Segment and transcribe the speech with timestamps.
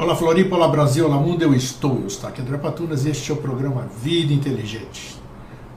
[0.00, 3.30] Olá Floripa, olá Brasil, olá mundo, eu estou, eu estou aqui André Patunas e este
[3.30, 5.14] é o programa Vida Inteligente.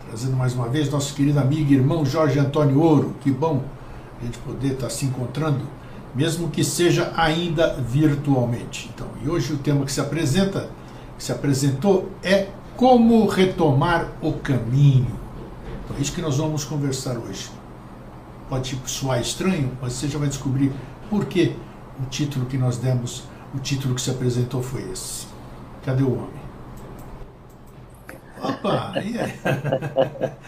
[0.07, 3.13] Trazendo mais uma vez nosso querido amigo e irmão Jorge Antônio Ouro.
[3.19, 3.61] Que bom
[4.21, 5.59] a gente poder estar se encontrando,
[6.15, 8.89] mesmo que seja ainda virtualmente.
[8.95, 10.69] Então, e hoje o tema que se apresenta,
[11.17, 12.47] que se apresentou é
[12.77, 15.19] como retomar o caminho.
[15.83, 17.51] Então, é isso que nós vamos conversar hoje.
[18.47, 20.71] Pode soar estranho, mas você já vai descobrir
[21.09, 21.57] por que
[22.01, 23.23] o título que nós demos,
[23.53, 25.27] o título que se apresentou foi esse.
[25.83, 26.43] Cadê o homem?
[28.41, 29.33] Opa, e aí?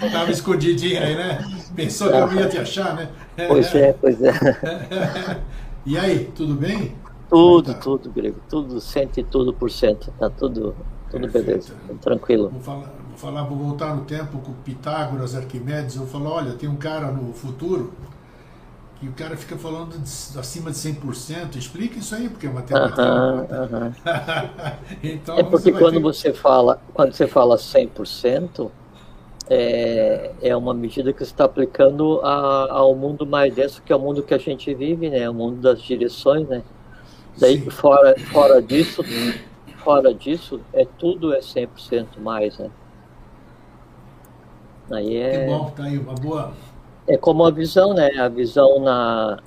[0.12, 1.40] Tava escondidinho aí, né?
[1.76, 3.10] Pensou que eu não ia te achar, né?
[3.48, 4.32] Pois é, pois é.
[5.88, 6.96] E aí, tudo bem?
[7.30, 7.80] Tudo, tá?
[7.80, 8.40] tudo, Grego.
[8.50, 10.12] Tudo, cento e tudo por cento.
[10.18, 10.76] Tá tudo,
[11.12, 11.74] tudo beleza.
[12.02, 12.50] Tranquilo.
[12.50, 15.96] Vou falar, vou falar, vou voltar no tempo com Pitágoras, Arquimedes.
[15.96, 17.94] Eu falo, olha, tem um cara no futuro
[19.00, 21.56] que o cara fica falando de, acima de 100%.
[21.56, 23.02] Explica isso aí, porque é matemática.
[23.02, 24.78] Uh -huh, uh -huh.
[25.04, 26.02] então, é porque quando ter...
[26.02, 28.72] você fala, quando você fala 100%,
[29.50, 33.96] é, é uma medida que você está aplicando a, ao mundo mais denso, que é
[33.96, 35.30] o mundo que a gente vive, né?
[35.30, 36.64] O mundo das direções, né?
[37.38, 39.04] Daí fora, fora disso,
[39.84, 42.72] fora disso, é tudo é 100% mais, né?
[44.90, 45.40] Aí é...
[45.40, 46.54] Que bom, tá aí uma boa
[47.08, 48.12] é como a visão, né?
[48.18, 49.40] A visão na,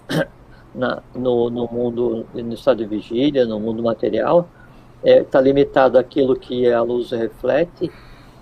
[0.74, 4.48] na, no, no mundo, no estado de vigília, no mundo material,
[5.02, 7.90] está é, tá limitado àquilo que a luz reflete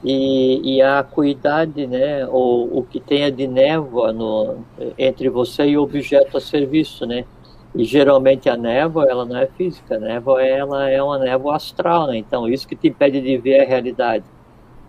[0.05, 2.27] e, e a acuidade, né?
[2.27, 4.59] O, o que tenha de névoa no,
[4.99, 7.25] entre você e o objeto a ser visto, né?
[7.75, 12.07] E geralmente a névoa, ela não é física, a névoa ela é uma névoa astral,
[12.07, 12.17] né?
[12.17, 14.25] Então isso que te impede de ver a realidade.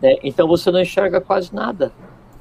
[0.01, 0.18] Né?
[0.24, 1.91] Então você não enxerga quase nada.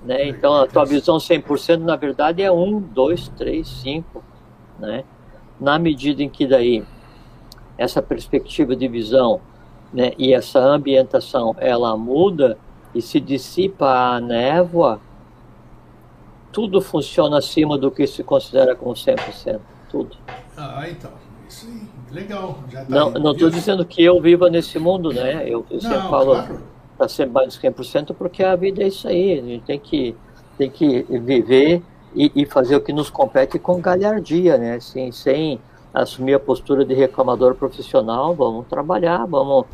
[0.06, 0.28] Né?
[0.28, 4.22] Então a tua visão 100% na verdade é 1, 2, 3, 5.
[4.78, 5.04] Né?
[5.60, 6.84] Na medida em que daí
[7.76, 9.40] essa perspectiva de visão
[9.92, 12.56] né, e essa ambientação ela muda
[12.94, 15.00] e se dissipa a névoa,
[16.52, 19.60] tudo funciona acima do que se considera como 100%.
[19.90, 20.16] Tudo.
[20.56, 21.10] Ah, então.
[21.48, 21.96] Isso aí.
[22.12, 22.58] Legal.
[22.70, 25.42] Já tá não estou dizendo que eu viva nesse mundo, né?
[25.46, 26.34] Eu, eu sempre falo.
[26.34, 29.78] Claro para ser mais de 100%, porque a vida é isso aí, a gente tem
[29.78, 30.16] que,
[30.56, 31.82] tem que viver
[32.14, 34.76] e, e fazer o que nos compete com galhardia, né?
[34.76, 35.60] Assim, sem
[35.92, 39.66] assumir a postura de reclamador profissional, vamos trabalhar, vamos.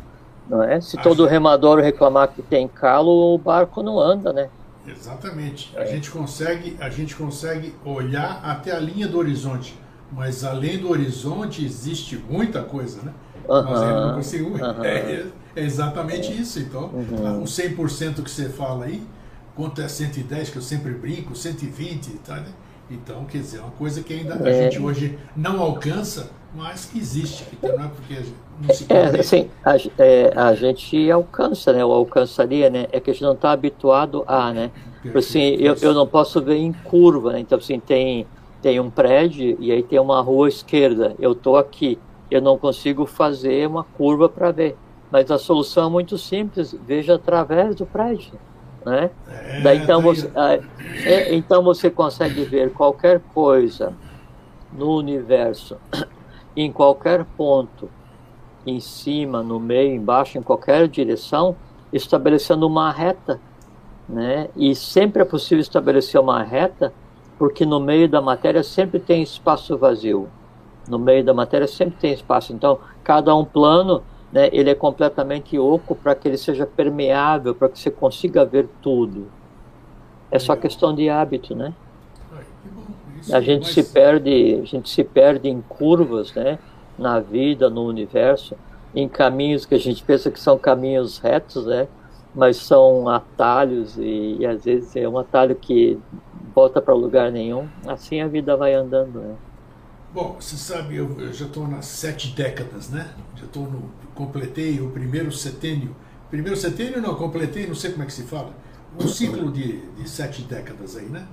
[0.49, 0.81] Não é?
[0.81, 4.49] Se todo remador reclamar que tem calo, o barco não anda, né?
[4.85, 5.71] Exatamente.
[5.77, 9.77] A gente consegue, a gente consegue olhar até a linha do horizonte,
[10.11, 13.13] mas além do horizonte existe muita coisa, né?
[13.47, 14.19] Uhum, ainda não.
[14.19, 14.83] Uhum.
[14.83, 16.59] É, é exatamente isso.
[16.59, 17.41] Então, uhum.
[17.41, 19.03] o 100% que você fala aí,
[19.55, 22.47] quanto é 110, que eu sempre brinco, 120, tá, né?
[22.89, 24.63] Então, quer dizer, é uma coisa que ainda a é.
[24.63, 27.45] gente hoje não alcança, mas que existe.
[27.53, 28.21] Então, não é porque
[28.61, 31.83] não se É, assim, a, é, a gente alcança, né?
[31.83, 32.87] Ou alcançaria, né?
[32.91, 34.71] É que a gente não está habituado a, né?
[35.01, 37.39] Perfeito, assim, eu, eu não posso ver em curva, né?
[37.39, 38.27] Então, assim, tem,
[38.61, 41.15] tem um prédio e aí tem uma rua esquerda.
[41.19, 41.97] Eu estou aqui.
[42.29, 44.77] Eu não consigo fazer uma curva para ver.
[45.11, 48.33] Mas a solução é muito simples, veja através do prédio.
[48.85, 49.11] Né?
[49.27, 50.31] É, Daí, então, tá você,
[51.05, 53.93] é, então você consegue ver qualquer coisa
[54.71, 55.77] no universo,
[56.57, 57.89] em qualquer ponto,
[58.65, 61.55] em cima, no meio, embaixo, em qualquer direção,
[61.91, 63.39] estabelecendo uma reta.
[64.07, 64.49] Né?
[64.55, 66.93] E sempre é possível estabelecer uma reta,
[67.37, 70.27] porque no meio da matéria sempre tem espaço vazio.
[70.87, 72.53] No meio da matéria sempre tem espaço.
[72.53, 74.03] Então, cada um plano
[74.33, 78.67] né, ele é completamente oco para que ele seja permeável, para que você consiga ver
[78.81, 79.27] tudo.
[80.31, 81.71] É só questão de hábito, né?
[83.31, 86.57] A gente se perde, a gente se perde em curvas, né?
[86.97, 88.55] Na vida, no universo,
[88.95, 91.87] em caminhos que a gente pensa que são caminhos retos, né?
[92.33, 95.99] Mas são atalhos e, e às vezes é um atalho que
[96.55, 97.67] volta para lugar nenhum.
[97.85, 99.35] Assim a vida vai andando, né?
[100.13, 103.11] Bom, você sabe, eu, eu já estou nas sete décadas, né?
[103.35, 103.89] Já estou no.
[104.13, 105.95] completei o primeiro setênio.
[106.29, 108.53] Primeiro setênio não, completei, não sei como é que se fala.
[108.99, 111.27] Um ciclo de, de sete décadas aí, né?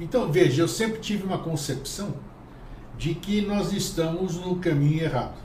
[0.00, 2.12] Então, veja, eu sempre tive uma concepção
[2.98, 5.38] de que nós estamos no caminho errado.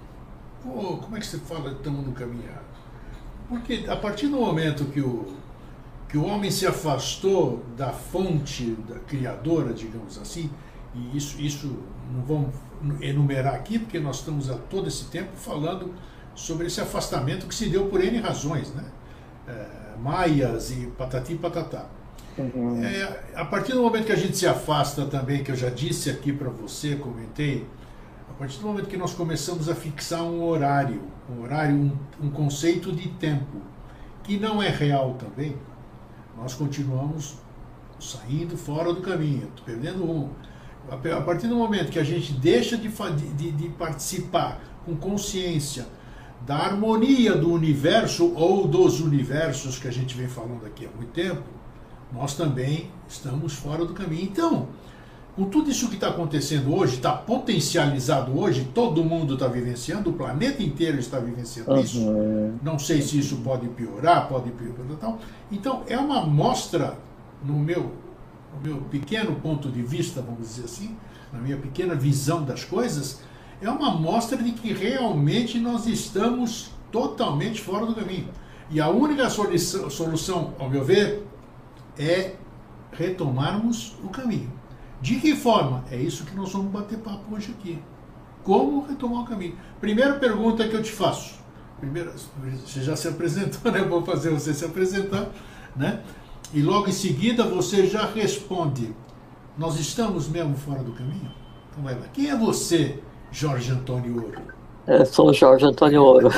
[0.63, 2.65] Pô, como é que você fala estamos no caminho errado?
[3.47, 5.35] Porque a partir do momento que o,
[6.07, 10.49] que o homem se afastou da fonte da criadora, digamos assim,
[10.95, 11.67] e isso, isso
[12.11, 12.68] não vamos
[13.01, 15.93] enumerar aqui, porque nós estamos há todo esse tempo falando
[16.35, 18.85] sobre esse afastamento que se deu por N razões, né?
[19.47, 19.65] É,
[20.01, 21.85] maias e patati e patatá.
[22.37, 22.83] Uhum.
[22.83, 26.09] É, a partir do momento que a gente se afasta também, que eu já disse
[26.09, 27.67] aqui para você, comentei,
[28.29, 31.91] A partir do momento que nós começamos a fixar um horário, um horário, um,
[32.21, 33.57] um conceito de tempo,
[34.23, 35.57] que não é real também,
[36.37, 37.37] nós continuamos
[37.99, 40.33] saindo fora do caminho, perdendo rumo.
[40.91, 45.85] A partir do momento que a gente deixa de, de, de participar com consciência
[46.45, 51.11] da harmonia do universo ou dos universos que a gente vem falando aqui há muito
[51.11, 51.43] tempo,
[52.11, 54.23] nós também estamos fora do caminho.
[54.23, 54.67] Então,
[55.35, 60.13] com tudo isso que está acontecendo hoje, está potencializado hoje, todo mundo está vivenciando, o
[60.13, 61.79] planeta inteiro está vivenciando uhum.
[61.79, 61.99] isso.
[62.63, 65.19] Não sei se isso pode piorar, pode piorar tal.
[65.51, 66.97] Então, é uma mostra,
[67.43, 67.91] no meu,
[68.53, 70.97] no meu pequeno ponto de vista, vamos dizer assim,
[71.31, 73.21] na minha pequena visão das coisas,
[73.61, 78.29] é uma mostra de que realmente nós estamos totalmente fora do caminho.
[78.69, 81.25] E a única solução, ao meu ver,
[81.97, 82.35] é
[82.91, 84.51] retomarmos o caminho.
[85.01, 85.83] De que forma?
[85.89, 87.81] É isso que nós vamos bater papo hoje aqui.
[88.43, 89.57] Como retomar o caminho?
[89.79, 91.39] Primeira pergunta que eu te faço.
[91.79, 93.81] Primeiro, você já se apresentou, né?
[93.83, 95.29] Vou fazer você se apresentar,
[95.75, 96.01] né?
[96.53, 98.93] E logo em seguida você já responde.
[99.57, 101.31] Nós estamos mesmo fora do caminho?
[101.69, 102.07] Então vai lá.
[102.11, 102.99] Quem é você
[103.31, 104.41] Jorge Antônio Ouro?
[104.87, 106.29] Eu sou Jorge Antônio Ouro.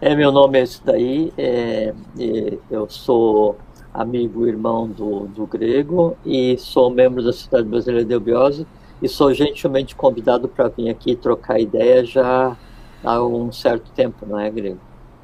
[0.00, 1.32] é, meu nome é esse daí.
[1.38, 3.56] É, é, eu sou
[3.94, 8.66] amigo irmão do, do grego e sou membro da Sociedade Brasileira de Eubiose
[9.00, 12.56] e sou gentilmente convidado para vir aqui trocar ideia já
[13.04, 14.80] há um certo tempo, não é, grego?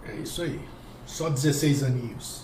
[0.06, 0.61] É isso aí.
[1.05, 2.42] Só 16 aninhos.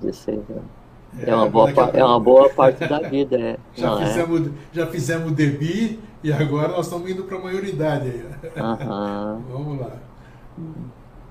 [0.00, 0.86] 16 anos.
[1.18, 3.38] É, é, uma, boa, é uma boa parte da vida.
[3.38, 3.58] É.
[3.74, 4.06] já, Não, é?
[4.06, 4.50] fizemos, é.
[4.72, 8.08] já fizemos DEBI e agora nós estamos indo para a maioridade.
[8.08, 8.62] Aí.
[8.62, 9.42] Uhum.
[9.50, 9.92] Vamos lá.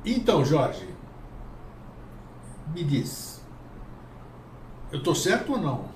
[0.05, 0.87] Então, Jorge,
[2.73, 3.43] me diz,
[4.91, 5.95] eu estou certo ou não?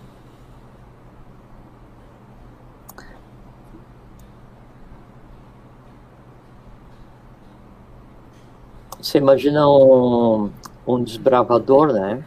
[9.02, 10.52] Você imagina um,
[10.86, 12.24] um desbravador, né?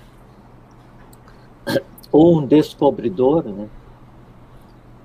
[2.12, 3.68] Ou um descobridor, né?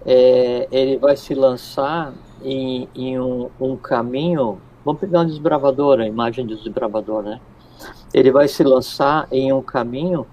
[0.05, 2.13] É, ele vai se lançar
[2.43, 4.59] em, em um, um, caminho.
[4.85, 7.39] Vamos pegar um desbravador, a imagem do desbravador, né?
[8.13, 10.27] Ele vai se lançar em um caminho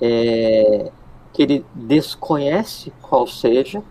[0.00, 0.90] é,
[1.32, 3.82] que ele desconhece qual seja,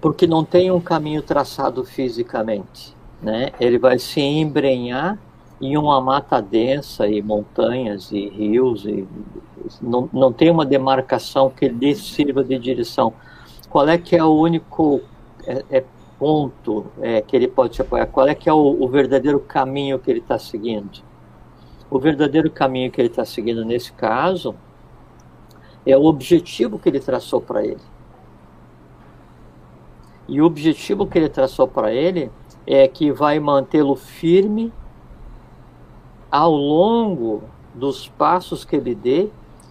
[0.00, 3.50] porque não tem um caminho traçado fisicamente, né?
[3.60, 5.18] Ele vai se embrenhar
[5.62, 9.06] em uma mata densa e montanhas e rios e
[9.80, 13.14] não, não tem uma demarcação que lhe sirva de direção.
[13.70, 15.00] Qual é que é o único
[15.46, 15.84] é, é
[16.18, 18.06] ponto é, que ele pode se apoiar?
[18.06, 21.00] Qual é que é o, o verdadeiro caminho que ele está seguindo?
[21.88, 24.56] O verdadeiro caminho que ele está seguindo nesse caso
[25.86, 27.80] é o objetivo que ele traçou para ele.
[30.28, 32.32] E o objetivo que ele traçou para ele
[32.66, 34.72] é que vai mantê-lo firme
[36.32, 37.42] ao longo
[37.74, 39.28] dos passos que ele dê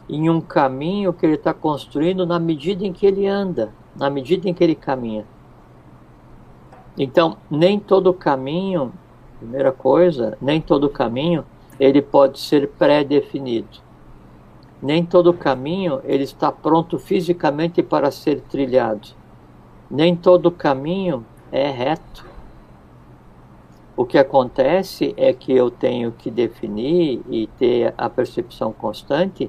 [0.07, 4.47] em um caminho que ele está construindo na medida em que ele anda, na medida
[4.47, 5.25] em que ele caminha.
[6.95, 8.93] Então, nem todo caminho,
[9.39, 11.43] primeira coisa, nem todo caminho
[11.79, 13.79] ele pode ser pré-definido.
[14.79, 19.09] Nem todo caminho ele está pronto fisicamente para ser trilhado.
[19.89, 22.30] Nem todo caminho é reto.
[24.01, 29.47] O que acontece é que eu tenho que definir e ter a percepção constante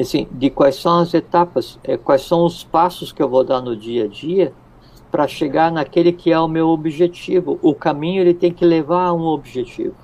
[0.00, 3.60] assim, de quais são as etapas, é, quais são os passos que eu vou dar
[3.60, 4.54] no dia a dia
[5.10, 7.58] para chegar naquele que é o meu objetivo.
[7.60, 9.96] O caminho ele tem que levar a um objetivo.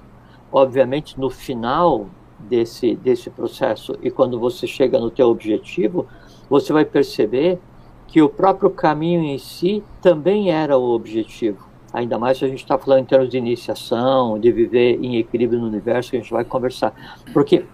[0.52, 2.06] Obviamente, no final
[2.38, 6.06] desse, desse processo e quando você chega no teu objetivo,
[6.50, 7.58] você vai perceber
[8.06, 12.60] que o próprio caminho em si também era o objetivo ainda mais se a gente
[12.60, 16.32] está falando em termos de iniciação, de viver em equilíbrio no universo, que a gente
[16.32, 16.94] vai conversar.
[17.32, 17.64] Porque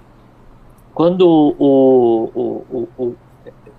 [0.94, 3.16] quando o, o, o, o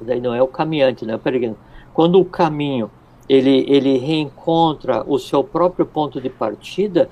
[0.01, 1.57] daí não é o caminhante, né, peregrino,
[1.93, 2.91] quando o caminho
[3.27, 7.09] ele, ele reencontra o seu próprio ponto de partida,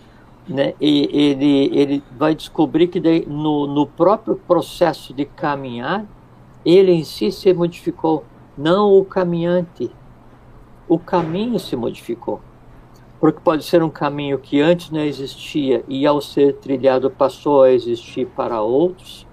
[0.47, 6.05] né, e ele, ele vai descobrir que daí, no, no próprio processo de caminhar,
[6.63, 8.23] ele em si se modificou,
[8.55, 9.89] não o caminhante.
[10.87, 12.39] O caminho se modificou
[13.19, 17.71] porque pode ser um caminho que antes não existia e ao ser trilhado passou a
[17.71, 19.25] existir para outros,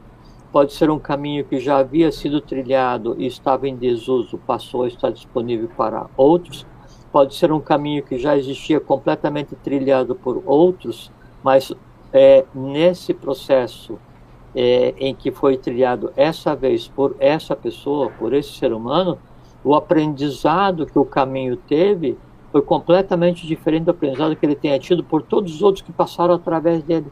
[0.53, 4.89] pode ser um caminho que já havia sido trilhado e estava em desuso, passou a
[4.89, 6.67] estar disponível para outros,
[7.11, 11.11] pode ser um caminho que já existia completamente trilhado por outros,
[11.43, 11.73] mas
[12.13, 13.99] é, nesse processo
[14.55, 19.19] é, em que foi trilhado essa vez por essa pessoa, por esse ser humano,
[19.65, 22.19] o aprendizado que o caminho teve
[22.53, 26.35] foi completamente diferente do aprendizado que ele tenha tido por todos os outros que passaram
[26.35, 27.11] através dele.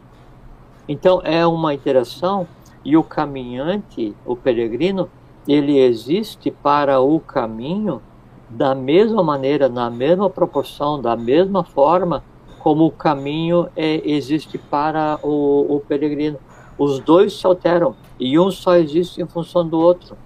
[0.86, 2.46] Então é uma interação
[2.84, 5.08] e o caminhante, o peregrino,
[5.48, 8.02] ele existe para o caminho
[8.50, 12.22] da mesma maneira, na mesma proporção, da mesma forma
[12.58, 16.38] como o caminho é, existe para o, o peregrino.
[16.78, 20.16] Os dois se alteram e um só existe em função do outro.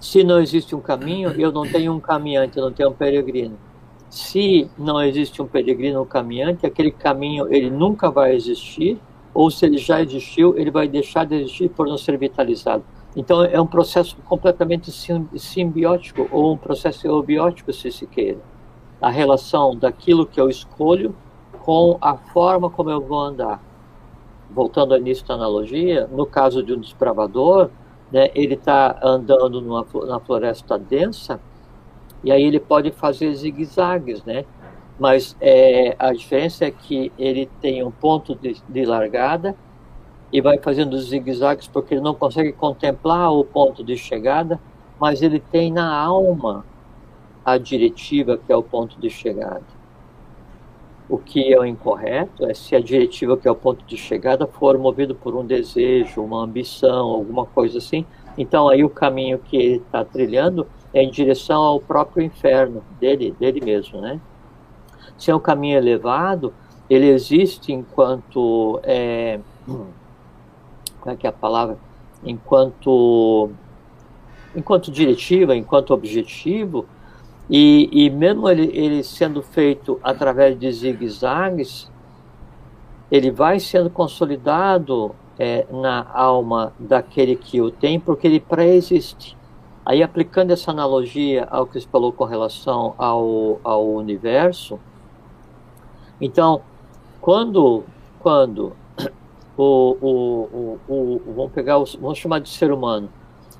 [0.00, 3.58] Se não existe um caminho, eu não tenho um caminhante, eu não tenho um peregrino.
[4.14, 8.96] Se não existe um peregrino caminhante, aquele caminho ele nunca vai existir,
[9.34, 12.84] ou se ele já existiu, ele vai deixar de existir por não ser vitalizado.
[13.16, 14.92] Então é um processo completamente
[15.36, 18.38] simbiótico ou um processo eubiótico, se se queira.
[19.02, 21.12] A relação daquilo que eu escolho
[21.64, 23.60] com a forma como eu vou andar.
[24.48, 27.68] Voltando ao início da analogia, no caso de um desbravador,
[28.12, 31.40] né, ele está andando numa, na floresta densa
[32.24, 34.44] e aí ele pode fazer zigue-zagues, né?
[34.98, 39.54] Mas é, a diferença é que ele tem um ponto de, de largada
[40.32, 44.58] e vai fazendo zigue-zagues porque ele não consegue contemplar o ponto de chegada,
[44.98, 46.64] mas ele tem na alma
[47.44, 49.62] a diretiva que é o ponto de chegada.
[51.08, 54.46] O que é o incorreto é se a diretiva, que é o ponto de chegada,
[54.46, 58.06] for movido por um desejo, uma ambição, alguma coisa assim.
[58.38, 63.60] Então, aí o caminho que ele está trilhando em direção ao próprio inferno dele, dele
[63.60, 64.20] mesmo, né?
[65.18, 66.54] Se é um caminho elevado,
[66.88, 69.92] ele existe enquanto é, como
[71.06, 71.76] é que é a palavra?
[72.24, 73.50] Enquanto
[74.56, 76.86] enquanto diretiva, enquanto objetivo,
[77.50, 81.90] e, e mesmo ele, ele sendo feito através de zigue-zagues,
[83.10, 89.36] ele vai sendo consolidado é, na alma daquele que o tem, porque ele pré-existe.
[89.84, 94.80] Aí, aplicando essa analogia ao que você falou com relação ao, ao universo,
[96.20, 96.62] então,
[97.20, 97.84] quando,
[98.20, 98.72] quando
[99.56, 103.10] o, o, o, o, vamos pegar, vamos chamar de ser humano,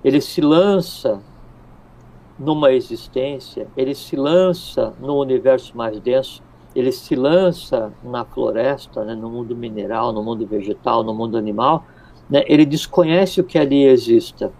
[0.02, 1.20] ele se lança
[2.38, 6.42] numa existência, ele se lança no universo mais denso,
[6.74, 11.84] ele se lança na floresta, né, no mundo mineral, no mundo vegetal, no mundo animal,
[12.28, 14.52] né, ele desconhece o que ali exista.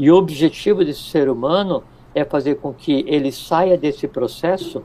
[0.00, 4.82] E o objetivo desse ser humano é fazer com que ele saia desse processo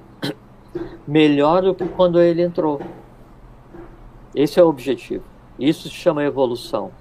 [1.08, 2.82] melhor do que quando ele entrou.
[4.36, 5.24] Esse é o objetivo.
[5.58, 6.92] Isso se chama evolução.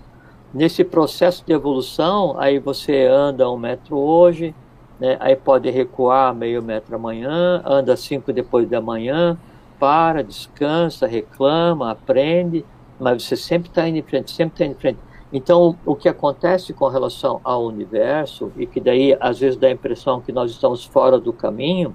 [0.54, 4.54] Nesse processo de evolução, aí você anda um metro hoje,
[5.00, 9.36] né, aí pode recuar meio metro amanhã, anda cinco depois da manhã,
[9.76, 12.64] para, descansa, reclama, aprende,
[12.96, 15.00] mas você sempre está indo em frente, sempre está indo em frente.
[15.36, 19.72] Então, o que acontece com relação ao universo, e que daí às vezes dá a
[19.72, 21.92] impressão que nós estamos fora do caminho,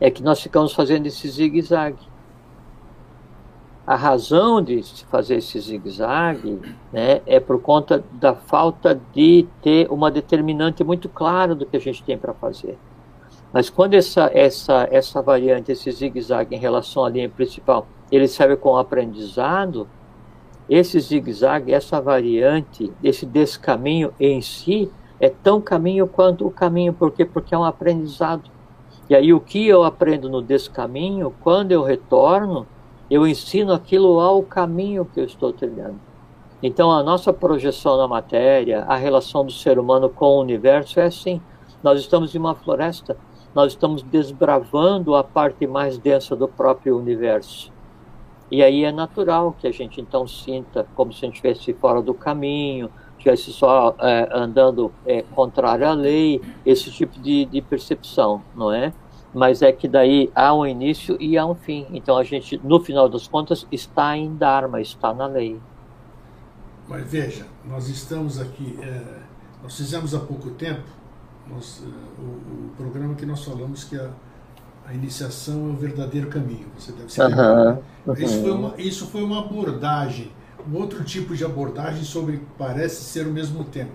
[0.00, 2.02] é que nós ficamos fazendo esse zigue-zague.
[3.86, 6.60] A razão de se fazer esse zigue-zague
[6.92, 11.80] né, é por conta da falta de ter uma determinante muito clara do que a
[11.80, 12.76] gente tem para fazer.
[13.52, 18.56] Mas quando essa, essa, essa variante, esse zigue-zague em relação à linha principal, ele serve
[18.56, 19.86] como aprendizado,
[20.68, 26.92] esse zigue-zague, essa variante, esse descaminho em si, é tão caminho quanto o caminho.
[26.92, 27.24] Por quê?
[27.24, 28.50] Porque é um aprendizado.
[29.08, 32.66] E aí o que eu aprendo no descaminho, quando eu retorno,
[33.10, 36.00] eu ensino aquilo ao caminho que eu estou trilhando.
[36.62, 41.04] Então, a nossa projeção na matéria, a relação do ser humano com o universo é
[41.04, 41.40] assim.
[41.82, 43.16] Nós estamos em uma floresta,
[43.54, 47.70] nós estamos desbravando a parte mais densa do próprio universo.
[48.50, 52.00] E aí é natural que a gente então sinta como se a gente estivesse fora
[52.00, 58.42] do caminho, estivesse só é, andando é, contrário à lei, esse tipo de, de percepção,
[58.54, 58.92] não é?
[59.36, 61.86] mas é que daí há um início e há um fim.
[61.90, 65.60] Então a gente, no final das contas, está em Dharma, está na lei.
[66.88, 69.18] Mas veja, nós estamos aqui, é,
[69.62, 70.88] nós fizemos há pouco tempo
[71.48, 74.10] nós, é, o, o, programa que nós falamos que a,
[74.86, 76.66] a, iniciação é o verdadeiro caminho.
[76.78, 77.20] Você deve se.
[77.20, 78.14] Uhum, uhum.
[78.14, 80.30] Isso, foi uma, isso foi uma abordagem,
[80.70, 83.90] um outro tipo de abordagem sobre parece ser o mesmo tema.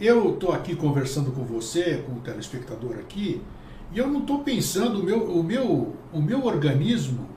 [0.00, 3.42] Eu estou aqui conversando com você, com o telespectador aqui,
[3.92, 7.28] e eu não estou pensando, o meu, o, meu, o meu organismo,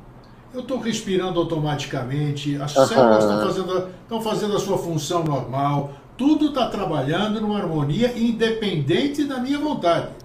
[0.53, 2.85] eu estou respirando automaticamente, as uhum.
[2.85, 9.23] células estão fazendo, estão fazendo a sua função normal, tudo está trabalhando numa harmonia independente
[9.23, 10.20] da minha vontade.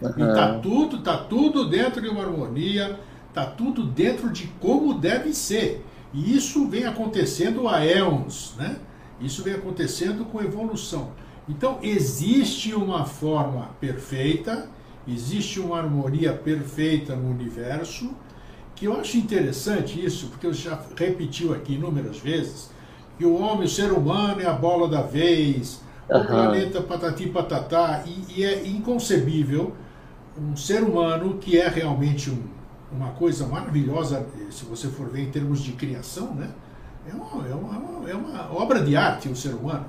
[0.00, 0.12] Uhum.
[0.16, 5.34] E está tudo, tá tudo dentro de uma harmonia, está tudo dentro de como deve
[5.34, 5.84] ser.
[6.12, 8.76] E isso vem acontecendo há éons, né?
[9.20, 11.12] Isso vem acontecendo com evolução.
[11.48, 14.68] Então, existe uma forma perfeita,
[15.06, 18.10] existe uma harmonia perfeita no universo,
[18.74, 22.70] que eu acho interessante isso, porque eu já repetiu aqui inúmeras vezes,
[23.18, 26.20] que o homem, o ser humano é a bola da vez, uhum.
[26.20, 29.74] o planeta patati patatá, e, e, é inconcebível
[30.38, 32.42] um ser humano que é realmente um,
[32.92, 36.50] uma coisa maravilhosa, se você for ver em termos de criação, né?
[37.08, 39.86] É uma, é uma, é uma obra de arte o ser humano,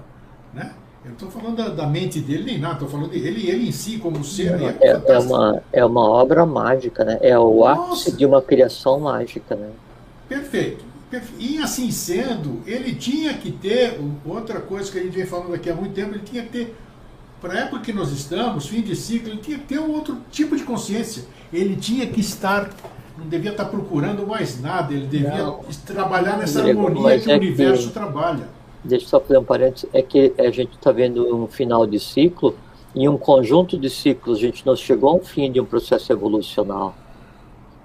[0.53, 0.73] né?
[1.03, 3.71] Eu não estou falando da, da, mente dele nem nada, estou falando dele, ele em
[3.71, 4.61] si como ser.
[4.61, 7.17] É, é, é, uma, é uma obra mágica, né?
[7.21, 7.81] É o Nossa.
[7.81, 9.71] ápice de uma criação mágica, né?
[10.29, 10.85] Perfeito.
[11.39, 15.69] E assim sendo, ele tinha que ter, outra coisa que a gente vem falando aqui
[15.69, 16.77] há muito tempo, ele tinha que ter,
[17.41, 20.17] para a época que nós estamos, fim de ciclo, ele tinha que ter um outro
[20.29, 21.23] tipo de consciência.
[21.51, 22.69] Ele tinha que estar,
[23.17, 25.61] não devia estar procurando mais nada, ele devia não.
[25.85, 28.47] trabalhar nessa harmonia que é o universo que, trabalha.
[28.83, 31.99] Deixa eu só fazer um parênteses, é que a gente está vendo um final de
[31.99, 32.55] ciclo,
[32.95, 36.11] em um conjunto de ciclos, a gente não chegou a um fim de um processo
[36.11, 36.95] evolucional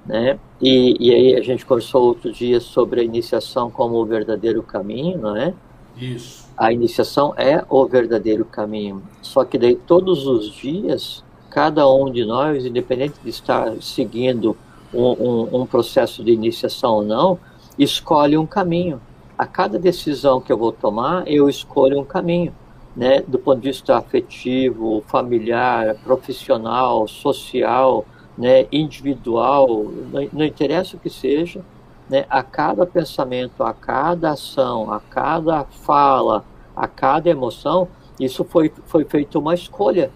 [0.07, 0.39] né?
[0.61, 5.19] E, e aí a gente conversou outro dia sobre a iniciação como o verdadeiro caminho,
[5.19, 5.53] não é?
[5.97, 6.46] Isso.
[6.57, 9.03] A iniciação é o verdadeiro caminho.
[9.21, 14.57] Só que daí todos os dias, cada um de nós, independente de estar seguindo
[14.93, 17.39] um, um, um processo de iniciação ou não,
[17.79, 19.01] escolhe um caminho.
[19.37, 22.55] A cada decisão que eu vou tomar, eu escolho um caminho.
[22.97, 28.07] Né, do ponto de vista afetivo, familiar, profissional, social,
[28.39, 29.69] né, individual,
[30.11, 31.63] não, não interessa o que seja,
[32.09, 37.89] né, a cada pensamento, a cada ação, a cada fala, a cada emoção,
[38.19, 40.11] isso foi, foi feito uma escolha.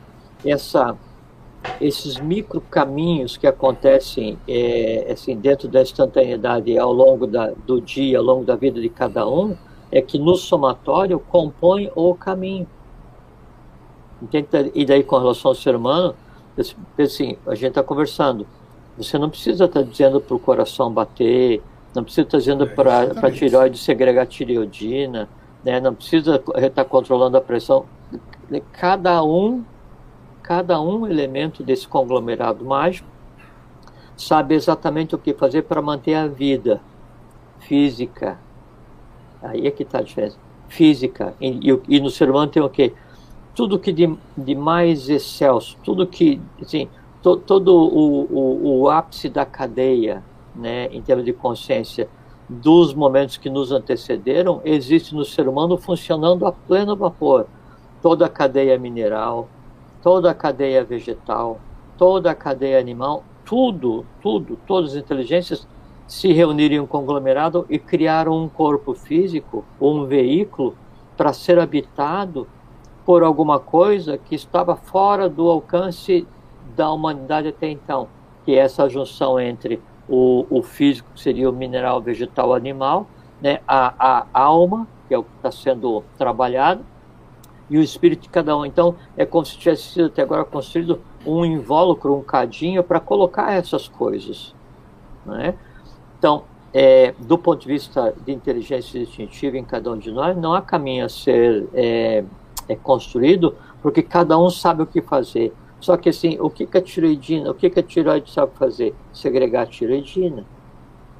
[0.44, 0.96] Essa,
[1.80, 8.18] esses micro caminhos que acontecem é, assim, dentro da instantaneidade ao longo da, do dia,
[8.18, 9.56] ao longo da vida de cada um,
[9.90, 12.66] é que no somatório compõe o caminho.
[14.22, 14.48] Entende?
[14.74, 16.14] E daí, com relação ao ser humano,
[16.98, 18.46] assim, a gente está conversando.
[18.96, 21.62] Você não precisa estar tá dizendo para o coração bater,
[21.94, 25.28] não precisa estar dizendo é, para a tireoide segregar tireoidina,
[25.64, 25.80] né?
[25.80, 27.86] não precisa estar tá controlando a pressão.
[28.72, 29.64] Cada um,
[30.42, 33.08] cada um elemento desse conglomerado mágico
[34.16, 36.80] sabe exatamente o que fazer para manter a vida
[37.60, 38.38] física.
[39.42, 40.36] Aí é que está a diferença.
[40.68, 41.34] Física.
[41.40, 42.92] E, e, e no ser humano tem o quê?
[43.60, 46.88] tudo que de, de mais excelso, tudo que, assim,
[47.22, 50.22] to, todo o, o, o, ápice da cadeia,
[50.60, 52.08] né, em termos de consciência,
[52.48, 57.46] dos momentos que nos antecederam, existe no ser humano funcionando a pleno vapor.
[58.02, 59.48] Toda a cadeia mineral,
[60.02, 61.60] toda a cadeia vegetal,
[61.96, 65.66] toda a cadeia animal, tudo, tudo, todas as inteligências
[66.06, 70.74] se reuniram em um conglomerado e criaram um corpo físico, um veículo
[71.16, 72.48] para ser habitado
[73.04, 76.26] por alguma coisa que estava fora do alcance
[76.74, 78.08] da humanidade até então,
[78.44, 83.06] que é essa junção entre o, o físico, seria o mineral, vegetal, animal,
[83.40, 86.84] né, a, a alma, que é o que está sendo trabalhado,
[87.70, 88.66] e o espírito de cada um.
[88.66, 93.52] Então, é como se tivesse sido até agora construído um invólucro, um cadinho para colocar
[93.52, 94.52] essas coisas.
[95.24, 95.54] Né?
[96.18, 96.42] Então,
[96.74, 100.60] é, do ponto de vista de inteligência instintiva em cada um de nós, não há
[100.60, 102.24] caminho a ser é,
[102.68, 105.52] é construído, porque cada um sabe o que fazer.
[105.80, 108.94] Só que assim, o que, que a tiroidina, o que, que a tiroide sabe fazer?
[109.12, 110.44] Segregar a tiroidina.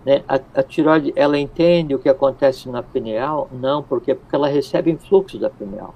[0.05, 0.23] Né?
[0.29, 3.49] A, a tiroide, ela entende o que acontece na pineal?
[3.53, 5.95] Não, porque porque ela recebe influxo da pineal.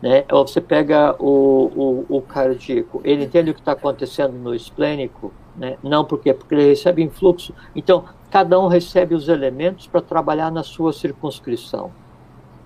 [0.00, 0.24] Né?
[0.30, 5.32] Ou você pega o, o, o cardíaco, ele entende o que está acontecendo no esplênico?
[5.56, 5.76] Né?
[5.82, 7.54] Não, porque porque ele recebe influxo.
[7.76, 11.90] Então, cada um recebe os elementos para trabalhar na sua circunscrição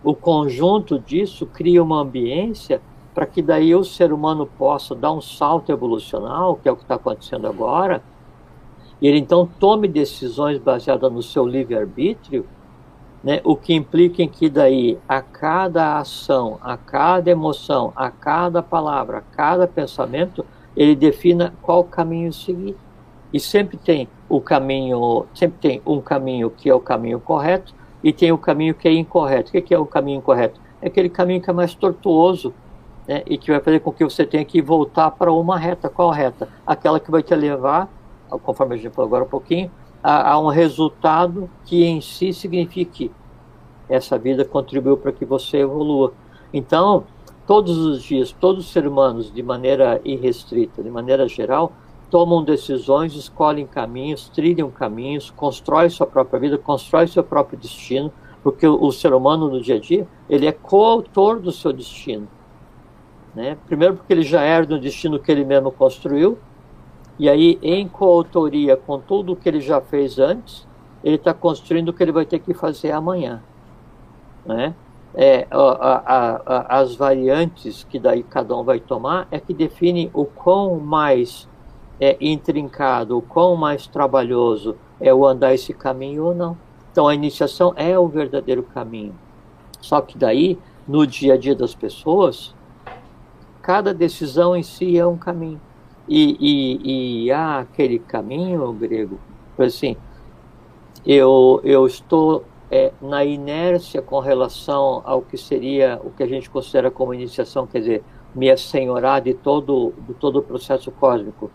[0.03, 2.81] o conjunto disso cria uma ambiência
[3.19, 6.83] para que daí o ser humano possa dar um salto evolucional, que é o que
[6.83, 8.01] está acontecendo agora,
[9.03, 12.47] e ele então tome decisões baseadas no seu livre-arbítrio,
[13.25, 18.63] né, o que implica em que daí a cada ação, a cada emoção, a cada
[18.63, 22.77] palavra, a cada pensamento, ele defina qual caminho seguir.
[23.33, 28.13] E sempre tem o caminho, sempre tem um caminho que é o caminho correto e
[28.13, 29.49] tem o caminho que é incorreto.
[29.49, 30.61] O que é o caminho incorreto?
[30.81, 32.55] É aquele caminho que é mais tortuoso
[33.09, 35.89] né, e que vai fazer com que você tenha que voltar para uma reta.
[35.89, 36.47] Qual reta?
[36.67, 37.89] Aquela que vai te levar,
[38.43, 39.71] conforme a gente falou agora um pouquinho,
[40.03, 43.11] a, a um resultado que em si signifique
[43.89, 46.13] essa vida contribuiu para que você evolua.
[46.53, 47.05] Então,
[47.47, 51.73] todos os dias, todos os seres humanos, de maneira irrestrita, de maneira geral,
[52.11, 58.67] tomam decisões, escolhem caminhos, trilham caminhos, constroem sua própria vida, constroem seu próprio destino, porque
[58.67, 62.29] o, o ser humano no dia a dia, ele é coautor do seu destino.
[63.39, 63.57] Né?
[63.69, 66.37] Primeiro porque ele já herda um destino que ele mesmo construiu,
[67.17, 70.67] e aí em coautoria com tudo o que ele já fez antes,
[71.05, 73.41] ele está construindo o que ele vai ter que fazer amanhã.
[74.45, 74.75] Né?
[75.15, 80.11] É, a, a, a, as variantes que daí cada um vai tomar é que define
[80.13, 81.49] o quão mais
[82.01, 86.57] é, intrincado, o quão mais trabalhoso é o andar esse caminho ou não.
[86.91, 89.15] Então a iniciação é o verdadeiro caminho.
[89.81, 92.58] Só que daí, no dia a dia das pessoas,
[93.69, 95.61] cada decisão em si é um caminho.
[96.09, 99.21] E, e, e há aquele caminho grego,
[99.59, 99.95] assim,
[101.05, 106.49] eu, eu estou é, na inércia com relação ao que seria o que a gente
[106.49, 108.05] considera como iniciação, quer dizer,
[108.35, 111.51] me assenhorar de todo, de todo o processo cósmico.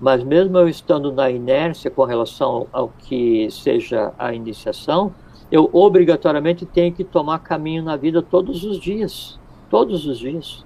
[0.00, 5.14] Mas mesmo eu estando na inércia com relação ao que seja a iniciação,
[5.52, 9.38] eu obrigatoriamente tenho que tomar caminho na vida todos os dias,
[9.70, 10.64] todos os dias,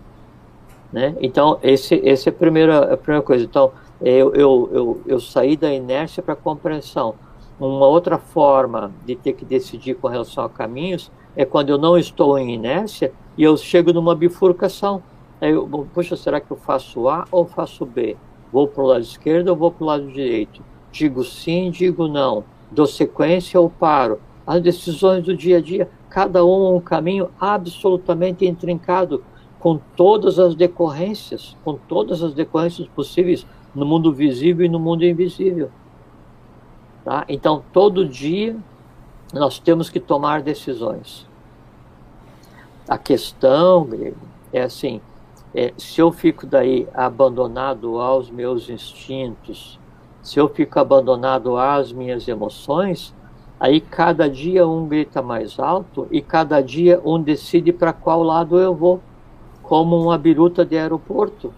[0.93, 1.15] né?
[1.21, 3.45] Então esse, esse é a primeira, a primeira coisa.
[3.45, 7.15] Então eu, eu, eu, eu saí da inércia para a compreensão
[7.67, 11.99] uma outra forma de ter que decidir com relação a caminhos é quando eu não
[11.99, 15.03] estou em inércia e eu chego numa bifurcação.
[15.41, 18.17] Aí eu, puxa, será que eu faço A ou faço B?
[18.53, 20.63] Vou para o lado esquerdo ou vou para o lado direito?
[20.91, 22.45] Digo sim, digo não.
[22.71, 24.21] Dou sequência ou paro?
[24.47, 29.23] As decisões do dia a dia, cada um um caminho absolutamente intrincado,
[29.59, 35.05] com todas as decorrências, com todas as decorrências possíveis no mundo visível e no mundo
[35.05, 35.71] invisível.
[37.05, 37.25] Tá?
[37.29, 38.57] Então, todo dia
[39.33, 41.27] nós temos que tomar decisões.
[42.89, 44.17] A questão, grego,
[44.53, 45.01] é assim:
[45.55, 49.79] é, se eu fico daí abandonado aos meus instintos,
[50.23, 53.15] se eu fico abandonado às minhas emoções,
[53.59, 58.59] aí cada dia um grita mais alto e cada dia um decide para qual lado
[58.59, 59.01] eu vou,
[59.69, 61.53] como uma biruta de aeroporto.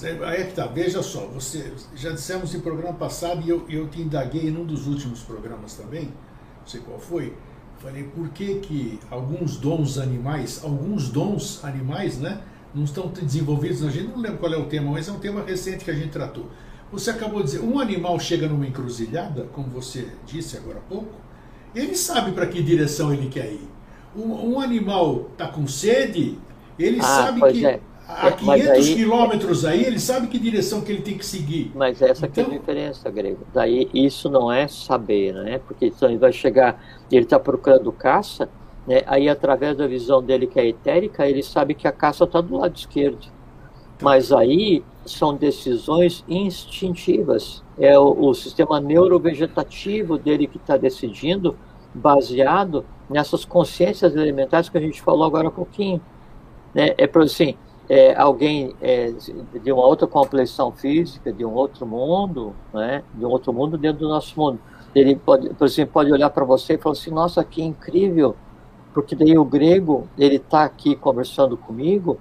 [0.00, 3.88] Aí é que tá, veja só, você já dissemos em programa passado e eu, eu
[3.88, 7.34] te indaguei num dos últimos programas também, não sei qual foi,
[7.78, 13.90] falei por que que alguns dons animais, alguns dons animais, né, não estão desenvolvidos na
[13.90, 16.10] gente, não lembro qual é o tema, mas é um tema recente que a gente
[16.10, 16.46] tratou.
[16.92, 21.14] Você acabou de dizer, um animal chega numa encruzilhada, como você disse agora há pouco,
[21.74, 23.68] ele sabe para que direção ele quer ir.
[24.14, 26.38] Um, um animal está com sede,
[26.78, 30.92] ele ah, sabe que é a 500 aí, quilômetros aí, ele sabe que direção que
[30.92, 31.72] ele tem que seguir.
[31.74, 32.44] Mas essa então...
[32.44, 33.46] é a então- diferença, Grego.
[33.52, 35.60] Daí isso não é saber, né?
[35.66, 38.48] Porque então ele vai chegar, ele está procurando caça,
[38.86, 39.02] né?
[39.06, 42.56] aí através da visão dele que é etérica, ele sabe que a caça está do
[42.56, 43.26] lado esquerdo.
[43.96, 44.04] Então...
[44.08, 47.62] Mas aí são decisões instintivas.
[47.78, 51.56] É o, o sistema neurovegetativo dele que está decidindo,
[51.92, 56.00] baseado nessas consciências elementares que a gente falou agora há pouquinho.
[56.76, 56.94] Né?
[56.98, 57.56] É assim,
[57.88, 59.10] é, alguém é,
[59.62, 64.00] de uma outra complexão física, de um outro mundo, né, de um outro mundo dentro
[64.00, 64.60] do nosso mundo.
[64.94, 68.36] Ele pode, por exemplo, pode olhar para você e falar assim: Nossa, que incrível!
[68.92, 72.18] Porque daí o grego ele está aqui conversando comigo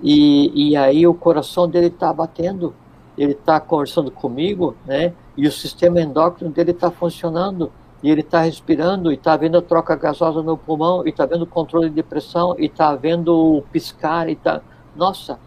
[0.00, 2.74] e, e aí o coração dele está batendo,
[3.18, 5.12] ele está conversando comigo, né?
[5.36, 9.62] E o sistema endócrino dele está funcionando e ele está respirando e está vendo a
[9.62, 13.62] troca gasosa no pulmão e está vendo o controle de pressão e está vendo o
[13.62, 14.60] piscar e está
[14.96, 15.38] nossa,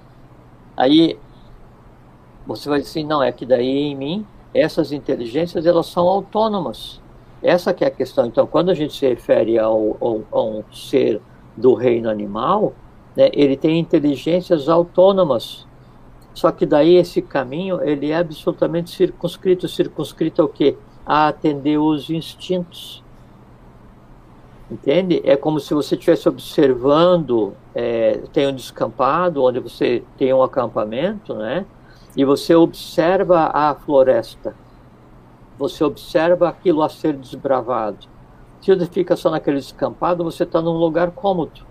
[0.77, 1.17] aí
[2.45, 7.01] você vai dizer, não, é que daí em mim, essas inteligências, elas são autônomas.
[7.41, 8.25] Essa que é a questão.
[8.25, 11.21] Então, quando a gente se refere ao, ao, a um ser
[11.55, 12.73] do reino animal,
[13.15, 15.67] né, ele tem inteligências autônomas.
[16.33, 19.67] Só que daí esse caminho, ele é absolutamente circunscrito.
[19.67, 20.77] Circunscrito ao quê?
[21.10, 23.04] A atender os instintos.
[24.69, 25.19] Entende?
[25.26, 31.34] É como se você estivesse observando, é, tem um descampado, onde você tem um acampamento,
[31.34, 31.65] né?
[32.15, 34.56] E você observa a floresta.
[35.58, 38.08] Você observa aquilo a ser desbravado.
[38.62, 41.62] Se você fica só naquele descampado, você está num lugar cômodo.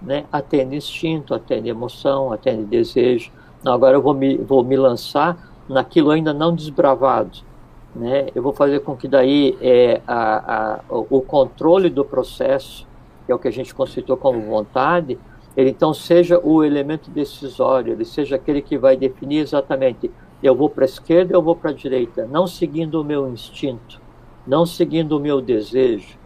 [0.00, 0.26] Né?
[0.30, 3.32] Atende instinto, atende emoção, atende desejo.
[3.64, 5.36] Não, agora eu vou me, vou me lançar
[5.68, 7.45] naquilo ainda não desbravado
[7.96, 12.86] né, eu vou fazer com que daí é, a, a, o controle do processo,
[13.24, 15.18] que é o que a gente conceitou como vontade,
[15.56, 20.10] ele então seja o elemento decisório, ele seja aquele que vai definir exatamente
[20.42, 24.00] eu vou para a esquerda, eu vou para a direita, não seguindo o meu instinto,
[24.46, 26.18] não seguindo o meu desejo,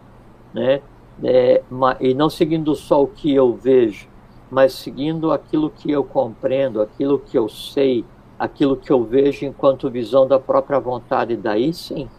[0.53, 0.81] né?
[1.23, 1.61] É,
[1.99, 4.07] e não seguindo só o que eu vejo,
[4.49, 8.03] mas seguindo aquilo que eu compreendo, aquilo que eu sei,
[8.41, 11.37] aquilo que eu vejo enquanto visão da própria vontade.
[11.37, 12.09] Daí sim,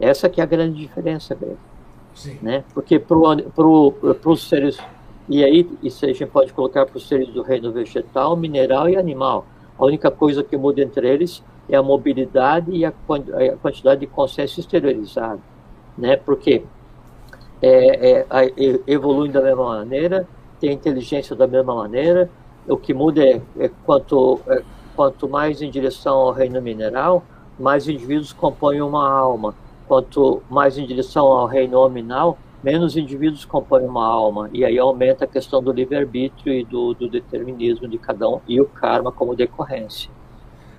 [0.00, 1.58] essa que é a grande diferença, Grego.
[2.14, 2.38] Sim.
[2.40, 2.64] Né?
[2.72, 3.14] Porque para
[3.54, 4.78] pro, os seres,
[5.28, 8.96] E aí, isso a gente pode colocar para os seres do reino vegetal, mineral e
[8.96, 9.44] animal.
[9.78, 12.92] A única coisa que muda entre eles é a mobilidade e a,
[13.60, 15.40] quantidade de consciência exteriorizada,
[15.98, 16.16] né?
[16.16, 16.62] Porque
[17.60, 20.26] é, é, evoluem da mesma maneira,
[20.58, 22.30] tem inteligência da mesma maneira.
[22.66, 24.62] O que muda é, é quanto, é,
[24.96, 27.22] quanto mais em direção ao reino mineral,
[27.58, 29.54] mais indivíduos compõem uma alma.
[29.86, 34.48] Quanto mais em direção ao reino nominal, menos indivíduos compõem uma alma.
[34.52, 38.60] E aí aumenta a questão do livre-arbítrio e do, do, determinismo de cada um e
[38.60, 40.10] o karma como decorrência.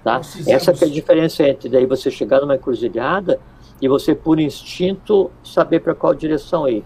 [0.04, 0.18] Tá?
[0.48, 3.40] Essa é a diferença entre daí você chegar numa encruzilhada
[3.82, 6.84] e você, por instinto, saber para qual direção ir.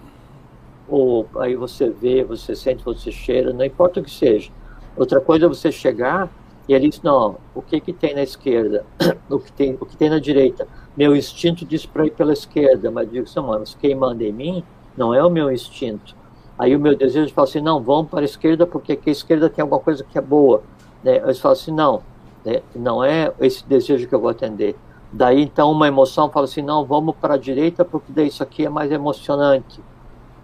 [0.88, 4.52] Ou aí você vê, você sente, você cheira, não importa o que seja.
[4.98, 6.30] Outra coisa é você chegar
[6.68, 8.86] e ele diz, não, o que que tem na esquerda?
[9.30, 10.68] o que tem, o que tem na direita?
[10.96, 13.26] Meu instinto diz para ir pela esquerda, mas digo,
[13.58, 14.64] mas quem manda em mim
[14.96, 16.16] não é o meu instinto.
[16.58, 19.50] Aí o meu desejo fala assim, não, vamos para a esquerda porque aqui a esquerda
[19.50, 20.62] tem alguma coisa que é boa.
[21.04, 21.18] Né?
[21.18, 22.04] Eu falo assim, não,
[22.46, 22.62] né?
[22.76, 24.76] não é esse desejo que eu vou atender.
[25.12, 28.66] Daí então uma emoção fala assim, não, vamos para a direita porque daí isso aqui
[28.66, 29.82] é mais emocionante.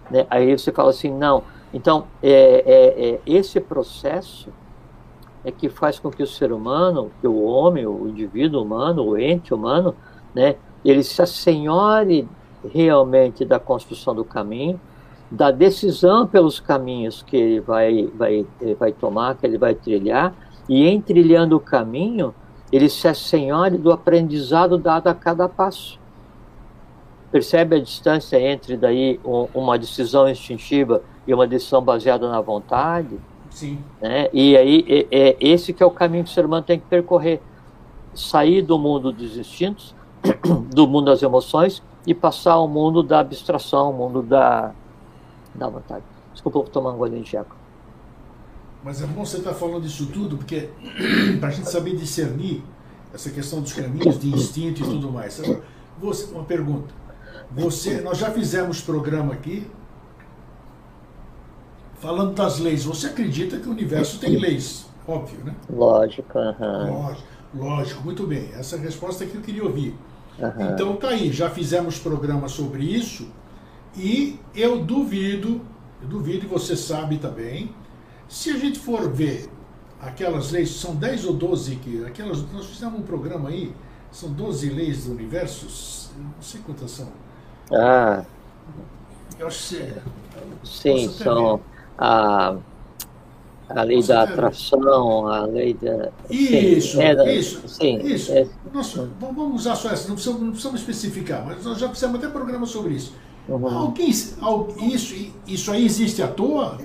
[0.09, 0.25] Né?
[0.29, 1.43] Aí você fala assim, não.
[1.73, 4.49] Então é, é, é, esse processo
[5.47, 9.17] é que faz com que o ser humano, que o homem, o indivíduo humano, o
[9.17, 9.95] ente humano,
[10.35, 12.27] né, ele se assenhore
[12.73, 14.77] realmente da construção do caminho,
[15.31, 18.45] da decisão pelos caminhos que ele vai, vai,
[18.77, 20.35] vai tomar, que ele vai trilhar,
[20.67, 22.35] e em trilhando o caminho,
[22.69, 25.97] ele se assenhore do aprendizado dado a cada passo.
[27.31, 29.17] Percebe a distância entre daí
[29.53, 33.17] uma decisão instintiva e uma decisão baseada na vontade?
[33.57, 33.79] Sim.
[33.99, 34.29] Né?
[34.31, 36.85] E aí é, é esse que é o caminho que o ser humano tem que
[36.85, 37.41] percorrer.
[38.13, 39.95] Sair do mundo dos instintos,
[40.71, 44.73] do mundo das emoções e passar ao mundo da abstração, ao mundo da,
[45.55, 46.03] da vontade.
[46.33, 47.55] Desculpa, eu vou tomar um golinho de água.
[48.83, 50.69] Mas é bom você estar tá falando disso tudo, porque
[51.39, 52.63] para a gente saber discernir
[53.11, 55.41] essa questão dos caminhos de instinto e tudo mais.
[55.99, 56.93] Você, uma pergunta.
[57.51, 59.65] Você, nós já fizemos programa aqui
[61.99, 62.85] falando das leis.
[62.85, 64.85] Você acredita que o universo tem leis?
[65.07, 65.55] Óbvio, né?
[65.69, 67.01] Lógico, uhum.
[67.01, 68.49] lógico, lógico, muito bem.
[68.53, 69.95] Essa é a resposta que eu queria ouvir.
[70.37, 70.71] Uhum.
[70.73, 73.27] Então tá aí, já fizemos programa sobre isso
[73.95, 75.61] e eu duvido,
[76.01, 77.73] eu duvido e você sabe também,
[78.27, 79.49] se a gente for ver
[79.99, 82.05] aquelas leis, são 10 ou 12 que.
[82.05, 83.73] Aquelas, nós fizemos um programa aí,
[84.11, 87.07] são 12 leis do universo, não sei quantas são.
[87.71, 88.23] Ah.
[89.39, 89.93] Eu acho que
[90.63, 91.61] Sim, são
[91.97, 92.55] a,
[93.69, 96.09] a lei da atração, a lei da.
[96.29, 97.67] Isso, sim, é, isso.
[97.67, 98.31] Sim, isso.
[98.31, 102.17] É, Nossa, vamos usar só essa, não precisamos, não precisamos especificar, mas nós já fizemos
[102.17, 103.13] até programa sobre isso.
[103.47, 103.67] Uhum.
[103.67, 104.09] Alguém,
[104.93, 106.77] isso, isso aí existe à toa?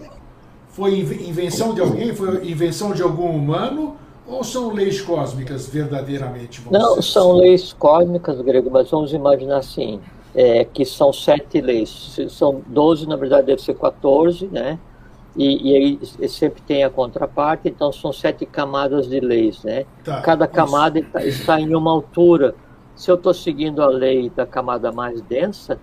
[0.71, 2.15] Foi invenção de alguém?
[2.15, 3.97] Foi invenção de algum humano?
[4.27, 6.63] Ou são leis cósmicas verdadeiramente?
[6.71, 7.03] Não, dizer?
[7.03, 7.41] são assim?
[7.41, 10.01] leis cósmicas, Grego, mas vamos imaginar assim,
[10.35, 12.19] é, que são sete leis.
[12.31, 14.79] São doze, na verdade deve ser 14, né?
[15.37, 19.87] E, e, aí sempre tem a contraparte, então são sete camadas de leis, né?
[20.05, 22.55] Tá, Cada camada está, está em uma altura.
[22.95, 25.79] Se eu estou seguindo a lei da camada mais densa,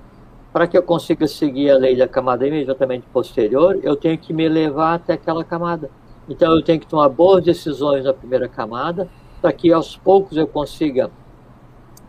[0.54, 4.44] para que eu consiga seguir a lei da camada imediatamente posterior, eu tenho que me
[4.44, 5.90] elevar até aquela camada.
[6.28, 9.10] Então eu tenho que tomar boas decisões na primeira camada,
[9.42, 11.10] para que aos poucos eu consiga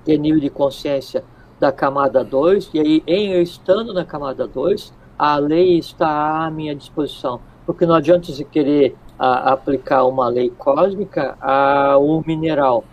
[0.04, 1.24] ter nível de consciência
[1.58, 4.92] da camada 2, e aí em eu estando na camada 2,
[5.28, 7.40] a lei está à minha disposição.
[7.66, 12.84] Porque não adianta você querer a, aplicar uma lei cósmica a um mineral.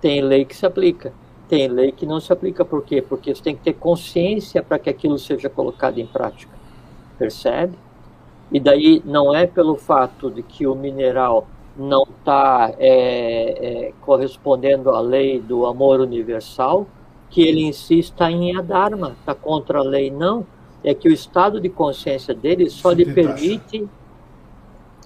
[0.00, 1.12] Tem lei que se aplica
[1.48, 2.64] tem lei que não se aplica.
[2.64, 3.02] Por quê?
[3.02, 6.52] Porque você tem que ter consciência para que aquilo seja colocado em prática.
[7.18, 7.78] Percebe?
[8.50, 14.90] E daí não é pelo fato de que o mineral não está é, é, correspondendo
[14.90, 16.86] à lei do amor universal
[17.30, 20.46] que ele em si está em Adharma, está contra a lei, não.
[20.84, 23.88] É que o estado de consciência dele só lhe permite,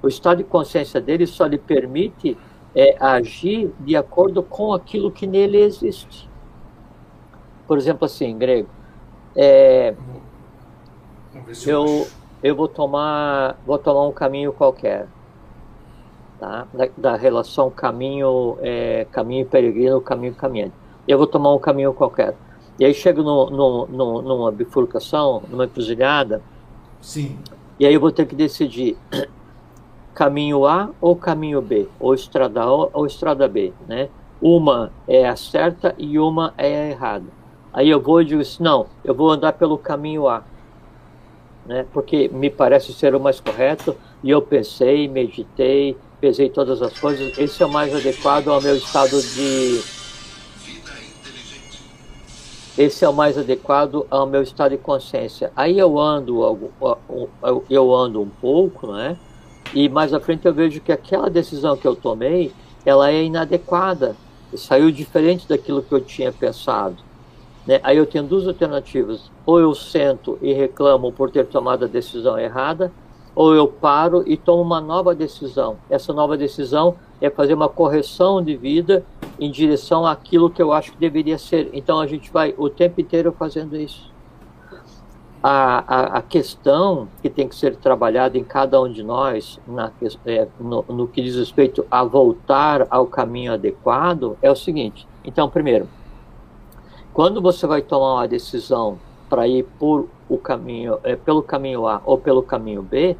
[0.03, 2.37] o estado de consciência dele só lhe permite
[2.75, 6.29] é, agir de acordo com aquilo que nele existe
[7.69, 8.67] por exemplo, assim, grego,
[9.37, 9.95] é,
[11.67, 12.09] eu,
[12.43, 15.07] eu vou tomar, vou tomar um caminho qualquer,
[16.41, 16.67] tá?
[16.73, 20.73] Da, da relação caminho, é, caminho peregrino, caminho caminhante.
[21.07, 22.35] Eu vou tomar um caminho qualquer.
[22.79, 26.41] E aí chego no, no, no, numa bifurcação, numa encruzilhada.
[27.01, 27.37] Sim.
[27.79, 28.97] E aí eu vou ter que decidir
[30.14, 34.09] caminho A ou caminho B, ou estrada A ou estrada B, né?
[34.41, 37.27] Uma é a certa e uma é a errada.
[37.73, 40.45] Aí eu vou e digo assim, não, eu vou andar pelo caminho A.
[41.67, 41.85] né?
[41.93, 47.37] Porque me parece ser o mais correto e eu pensei, meditei, pesei todas as coisas.
[47.37, 49.98] Esse é o mais adequado ao meu estado de
[52.79, 55.51] esse é o mais adequado ao meu estado de consciência.
[55.57, 56.41] Aí eu ando,
[57.69, 59.19] eu ando um pouco, né?
[59.75, 62.53] E mais à frente eu vejo que aquela decisão que eu tomei,
[62.87, 64.14] ela é inadequada,
[64.55, 66.97] saiu diferente daquilo que eu tinha pensado.
[67.67, 67.81] Né?
[67.83, 72.38] Aí eu tenho duas alternativas: ou eu sento e reclamo por ter tomado a decisão
[72.38, 72.93] errada,
[73.35, 75.79] ou eu paro e tomo uma nova decisão.
[75.91, 79.05] Essa nova decisão é fazer uma correção de vida
[79.38, 81.70] em direção àquilo que eu acho que deveria ser.
[81.72, 84.12] Então a gente vai o tempo inteiro fazendo isso.
[85.40, 89.92] A, a, a questão que tem que ser trabalhada em cada um de nós, na,
[90.27, 95.48] é, no, no que diz respeito a voltar ao caminho adequado, é o seguinte: então,
[95.48, 95.88] primeiro,
[97.12, 98.98] quando você vai tomar uma decisão
[99.29, 103.16] para ir por o caminho, é, pelo caminho A ou pelo caminho B,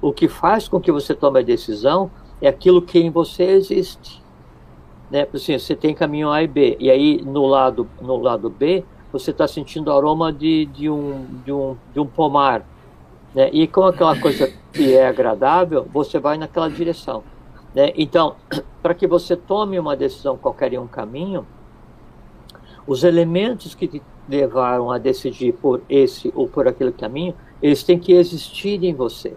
[0.00, 4.21] o que faz com que você tome a decisão é aquilo que em você existe.
[5.12, 5.28] Né?
[5.32, 9.30] Assim, você tem caminho A e B, e aí no lado, no lado B, você
[9.30, 12.66] está sentindo o aroma de, de, um, de, um, de um pomar.
[13.34, 13.50] Né?
[13.52, 17.22] E com aquela coisa que é agradável, você vai naquela direção.
[17.74, 17.92] Né?
[17.94, 18.36] Então,
[18.82, 21.46] para que você tome uma decisão qualquer em um caminho,
[22.86, 27.98] os elementos que te levaram a decidir por esse ou por aquele caminho, eles têm
[27.98, 29.36] que existir em você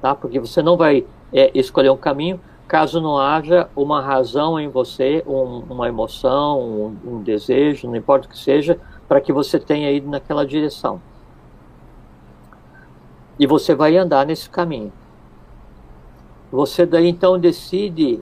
[0.00, 0.14] tá?
[0.14, 5.24] Porque você não vai é, escolher um caminho caso não haja uma razão em você,
[5.26, 8.78] um, uma emoção, um, um, desejo, não importa o que seja,
[9.08, 11.00] para que você tenha ido naquela direção.
[13.38, 14.92] E você vai andar nesse caminho.
[16.52, 18.20] Você daí então decide,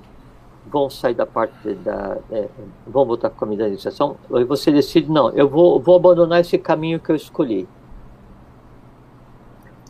[0.65, 2.49] vão sair da parte da, é,
[2.87, 7.11] vão voltar com a iniciação, você decide, não, eu vou, vou abandonar esse caminho que
[7.11, 7.69] eu escolhi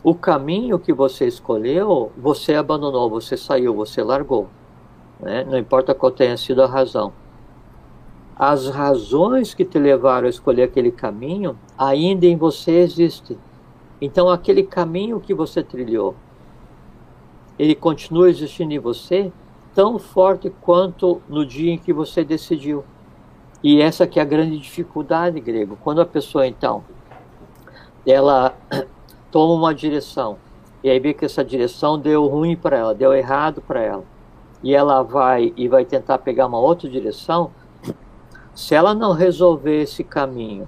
[0.03, 4.47] o caminho que você escolheu, você abandonou, você saiu, você largou.
[5.19, 5.43] Né?
[5.43, 7.11] Não importa qual tenha sido a razão.
[8.35, 13.37] As razões que te levaram a escolher aquele caminho ainda em você existem.
[13.99, 16.15] Então, aquele caminho que você trilhou,
[17.57, 19.31] ele continua existindo em você
[19.73, 22.83] tão forte quanto no dia em que você decidiu.
[23.63, 25.77] E essa que é a grande dificuldade, grego.
[25.83, 26.83] Quando a pessoa, então,
[28.05, 28.55] ela
[29.37, 30.39] toma uma direção.
[30.83, 34.03] E aí vê que essa direção deu ruim para ela, deu errado para ela,
[34.63, 37.51] e ela vai e vai tentar pegar uma outra direção,
[38.55, 40.67] se ela não resolver esse caminho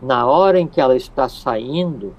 [0.00, 2.12] na hora em que ela está saindo,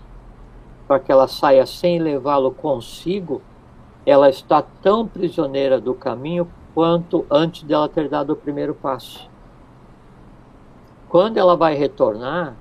[0.87, 3.41] para que ela saia sem levá-lo consigo,
[4.05, 9.29] ela está tão prisioneira do caminho quanto antes dela ter dado o primeiro passo.
[11.09, 12.55] Quando ela vai retornar,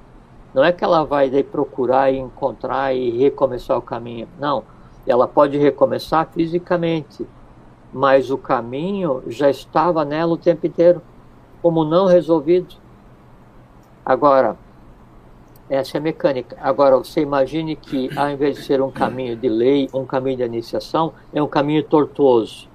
[0.55, 4.29] não é que ela vai daí procurar e encontrar e recomeçar o caminho.
[4.39, 4.65] Não.
[5.07, 7.27] Ela pode recomeçar fisicamente,
[7.93, 11.03] mas o caminho já estava nela o tempo inteiro,
[11.61, 12.77] como não resolvido.
[14.05, 14.57] Agora,
[15.71, 16.57] essa é a mecânica.
[16.61, 20.43] Agora, você imagine que, ao invés de ser um caminho de lei, um caminho de
[20.45, 22.69] iniciação, é um caminho tortuoso.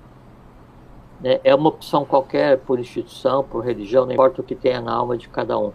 [1.21, 1.39] Né?
[1.43, 5.15] É uma opção qualquer, por instituição, por religião, não importa o que tenha na alma
[5.15, 5.71] de cada um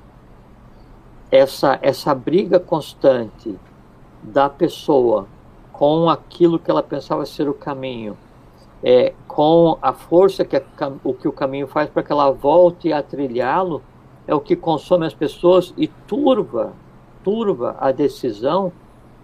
[1.32, 3.58] essa, essa briga constante
[4.22, 5.26] da pessoa
[5.72, 8.18] com aquilo que ela pensava ser o caminho,
[8.84, 10.62] é, com a força que a,
[11.02, 13.82] o que o caminho faz para que ela volte a trilhá-lo,
[14.28, 16.74] é o que consome as pessoas e turva,
[17.24, 18.70] turva a decisão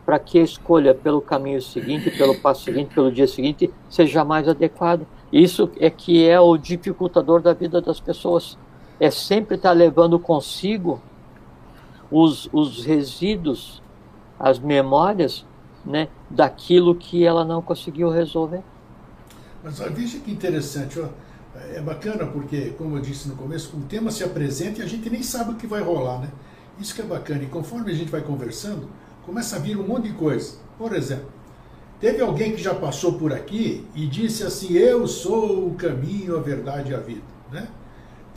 [0.07, 4.49] para que a escolha pelo caminho seguinte, pelo passo seguinte, pelo dia seguinte, seja mais
[4.49, 5.07] adequado.
[5.31, 8.57] Isso é que é o dificultador da vida das pessoas.
[8.99, 11.03] É sempre estar levando consigo
[12.11, 13.83] os, os resíduos,
[14.39, 15.45] as memórias
[15.85, 18.63] né, daquilo que ela não conseguiu resolver.
[19.63, 21.09] Mas veja que interessante, ó.
[21.75, 25.11] é bacana porque, como eu disse no começo, o tema se apresenta e a gente
[25.11, 26.31] nem sabe o que vai rolar, né?
[26.79, 27.43] Isso que é bacana.
[27.43, 28.89] E conforme a gente vai conversando,
[29.27, 30.59] começa a vir um monte de coisa.
[30.79, 31.31] Por exemplo,
[31.99, 36.41] teve alguém que já passou por aqui e disse assim: Eu sou o caminho, a
[36.41, 37.23] verdade e a vida.
[37.51, 37.67] Né?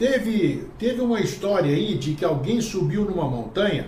[0.01, 3.85] Teve, teve uma história aí de que alguém subiu numa montanha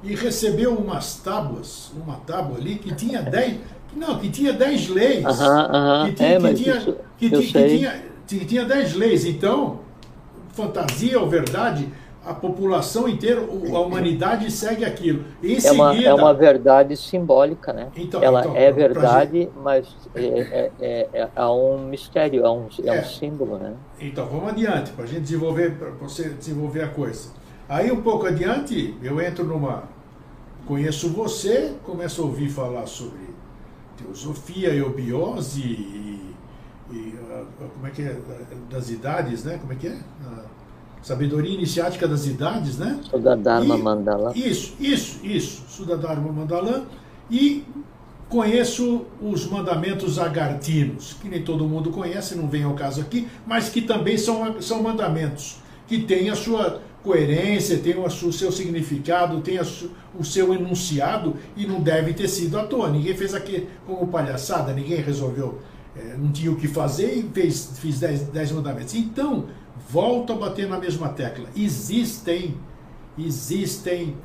[0.00, 3.56] e recebeu umas tábuas, uma tábua ali que tinha 10,
[3.96, 5.24] não, que tinha 10 leis.
[6.06, 9.24] que tinha, é, que, tinha, isso, que, que, tinha, que tinha 10 leis.
[9.24, 9.80] Então,
[10.52, 11.88] fantasia ou verdade,
[12.30, 15.24] a população inteira, a humanidade segue aquilo.
[15.42, 17.88] Em é, seguida, uma, é uma verdade simbólica, né?
[17.96, 22.68] Então, Ela então, é verdade, mas é, é, é, é, é, um mistério, é um,
[22.84, 23.02] é, um é.
[23.02, 23.74] símbolo, né?
[23.98, 27.30] Então, vamos adiante, para a gente desenvolver, para você desenvolver a coisa.
[27.68, 29.88] Aí, um pouco adiante, eu entro numa,
[30.66, 33.28] conheço você, começo a ouvir falar sobre
[33.96, 36.34] teosofia, eubiose e,
[36.92, 37.18] e
[37.74, 38.16] como é que é,
[38.70, 39.58] das idades, né?
[39.60, 39.98] Como é que é?
[41.02, 43.00] Sabedoria iniciática das idades, né?
[43.10, 44.32] Sudadharma Mandala.
[44.36, 45.62] Isso, isso, isso.
[45.68, 46.86] Sudadharma Mandala.
[47.30, 47.64] E
[48.28, 53.68] conheço os mandamentos agartinos, que nem todo mundo conhece, não vem ao caso aqui, mas
[53.68, 55.56] que também são, são mandamentos,
[55.88, 61.80] que têm a sua coerência, tem o seu significado, tem o seu enunciado e não
[61.80, 62.90] deve ter sido à toa.
[62.90, 65.58] Ninguém fez aqui como palhaçada, ninguém resolveu,
[65.96, 68.94] é, não tinha o que fazer e fez, fez dez, dez mandamentos.
[68.94, 69.46] Então,
[69.90, 71.48] volto a bater na mesma tecla.
[71.56, 72.54] Existem,
[73.18, 74.16] existem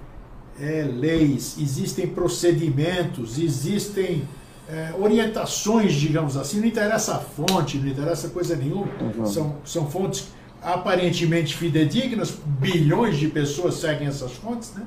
[0.59, 4.27] é, leis, existem procedimentos, existem
[4.69, 6.59] é, orientações, digamos assim.
[6.59, 8.87] Não interessa a fonte, não interessa coisa nenhuma.
[9.01, 9.25] Uhum.
[9.25, 10.27] São, são fontes
[10.61, 14.85] aparentemente fidedignas, bilhões de pessoas seguem essas fontes, né?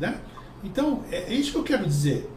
[0.00, 0.18] né?
[0.64, 2.28] Então, é, é isso que eu quero dizer.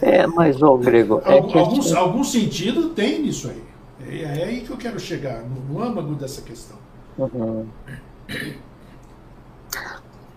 [0.00, 1.20] É, mas, ô Grego...
[1.24, 3.62] É algum, algum, algum sentido tem nisso aí.
[4.08, 6.76] É, é aí que eu quero chegar, no, no âmago dessa questão.
[7.18, 7.66] Uhum.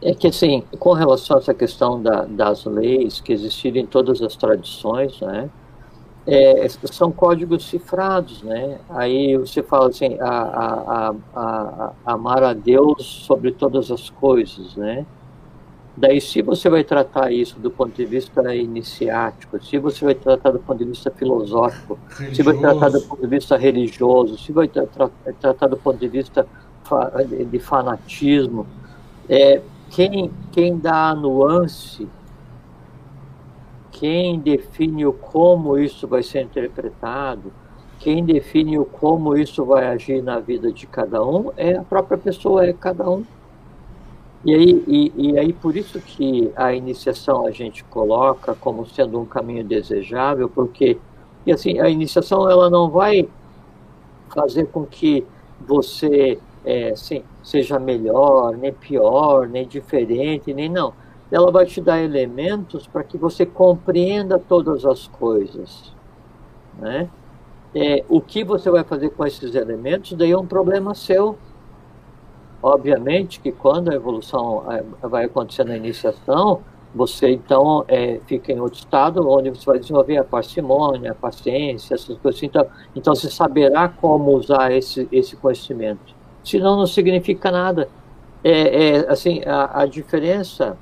[0.01, 4.21] É que, assim, com relação a essa questão da, das leis que existirem em todas
[4.21, 5.49] as tradições, né,
[6.25, 8.79] é, são códigos cifrados, né?
[8.89, 15.05] Aí você fala assim, a, a, a, amar a Deus sobre todas as coisas, né?
[15.99, 20.51] Daí, se você vai tratar isso do ponto de vista iniciático, se você vai tratar
[20.51, 22.35] do ponto de vista filosófico, religioso.
[22.35, 25.09] se vai tratar do ponto de vista religioso, se vai tra
[25.41, 26.47] tratar do ponto de vista
[27.51, 28.65] de fanatismo,
[29.27, 32.07] é, quem, quem dá a nuance
[33.99, 37.51] quem define o como isso vai ser interpretado,
[37.99, 42.17] quem define o como isso vai agir na vida de cada um é a própria
[42.17, 43.25] pessoa, é cada um.
[44.45, 49.19] E aí, e, e aí por isso que a iniciação a gente coloca como sendo
[49.19, 50.97] um caminho desejável, porque
[51.45, 53.27] e assim, a iniciação ela não vai
[54.33, 55.25] fazer com que
[55.59, 60.93] você é, assim, seja melhor, nem pior, nem diferente, nem não
[61.31, 65.93] ela vai te dar elementos para que você compreenda todas as coisas.
[66.77, 67.09] Né?
[67.75, 71.37] É, o que você vai fazer com esses elementos, daí é um problema seu.
[72.61, 76.61] Obviamente que quando a evolução é, vai acontecer na iniciação,
[76.93, 81.93] você então é, fica em outro estado onde você vai desenvolver a parcimônia, a paciência,
[81.93, 82.37] essas coisas.
[82.37, 82.47] Assim.
[82.47, 86.15] Então, então você saberá como usar esse, esse conhecimento.
[86.43, 87.87] Senão não significa nada.
[88.43, 90.77] É, é assim, a, a diferença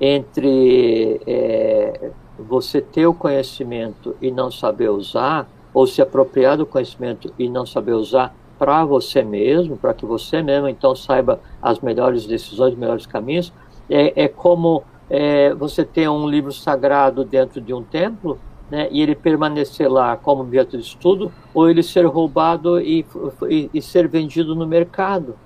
[0.00, 7.32] entre é, você ter o conhecimento e não saber usar, ou se apropriar do conhecimento
[7.38, 12.26] e não saber usar para você mesmo, para que você mesmo então saiba as melhores
[12.26, 13.52] decisões, os melhores caminhos,
[13.88, 18.38] é, é como é, você ter um livro sagrado dentro de um templo
[18.70, 23.04] né, e ele permanecer lá como objeto de estudo, ou ele ser roubado e,
[23.48, 25.36] e, e ser vendido no mercado.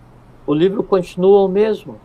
[0.46, 2.00] O livro continua o mesmo.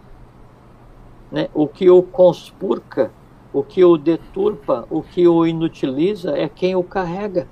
[1.31, 1.49] Né?
[1.53, 3.11] O que o conspurca,
[3.51, 7.47] o que o deturpa, o que o inutiliza é quem o carrega.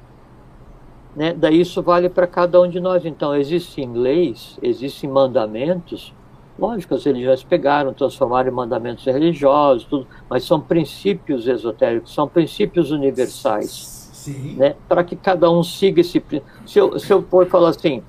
[1.16, 1.34] Né?
[1.34, 3.06] Daí isso vale para cada um de nós.
[3.06, 6.14] Então, existem leis, existem mandamentos.
[6.58, 12.92] Lógico, as religiões pegaram, transformaram em mandamentos religiosos, tudo, mas são princípios esotéricos, são princípios
[12.92, 14.10] universais.
[14.14, 14.56] Sim.
[14.56, 14.76] Né?
[14.88, 16.24] Para que cada um siga esse
[16.66, 18.02] se eu, se eu for falar assim,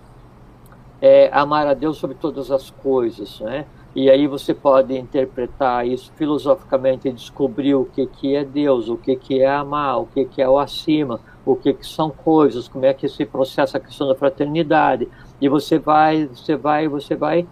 [1.00, 3.66] é, amar a Deus sobre todas as coisas, né?
[3.94, 8.96] E aí você pode interpretar isso filosoficamente e descobrir o que, que é Deus, o
[8.96, 12.66] que, que é amar, o que, que é o acima, o que, que são coisas,
[12.66, 15.08] como é que se processa a questão da fraternidade.
[15.40, 17.46] E você vai, você vai, você vai,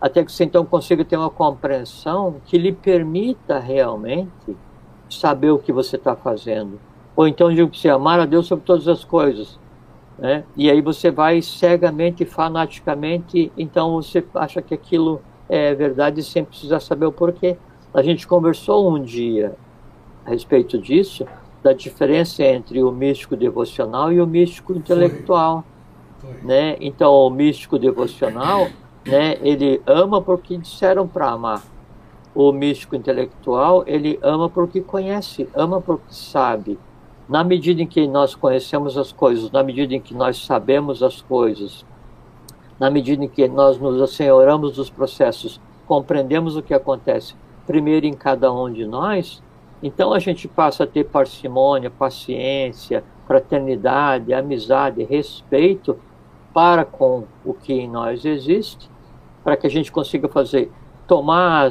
[0.00, 4.56] até que você então consiga ter uma compreensão que lhe permita realmente
[5.08, 6.80] saber o que você está fazendo.
[7.14, 9.58] Ou então digo que você amar a Deus sobre todas as coisas.
[10.18, 10.44] Né?
[10.56, 16.80] E aí você vai cegamente, fanaticamente, então você acha que aquilo é verdade sem precisar
[16.80, 17.56] saber o porquê.
[17.94, 19.54] A gente conversou um dia
[20.24, 21.26] a respeito disso,
[21.62, 25.64] da diferença entre o místico devocional e o místico intelectual.
[26.20, 26.32] Foi.
[26.32, 26.42] Foi.
[26.42, 26.76] Né?
[26.80, 28.68] Então, o místico devocional,
[29.06, 31.62] né, ele ama porque disseram para amar.
[32.34, 36.78] O místico intelectual, ele ama porque conhece, ama porque sabe.
[37.28, 41.22] Na medida em que nós conhecemos as coisas, na medida em que nós sabemos as
[41.22, 41.84] coisas,
[42.78, 47.34] na medida em que nós nos assenhoramos dos processos, compreendemos o que acontece
[47.66, 49.42] primeiro em cada um de nós,
[49.82, 55.96] então a gente passa a ter parcimônia, paciência, fraternidade, amizade, respeito
[56.52, 58.90] para com o que em nós existe,
[59.42, 60.70] para que a gente consiga fazer
[61.06, 61.70] tomar,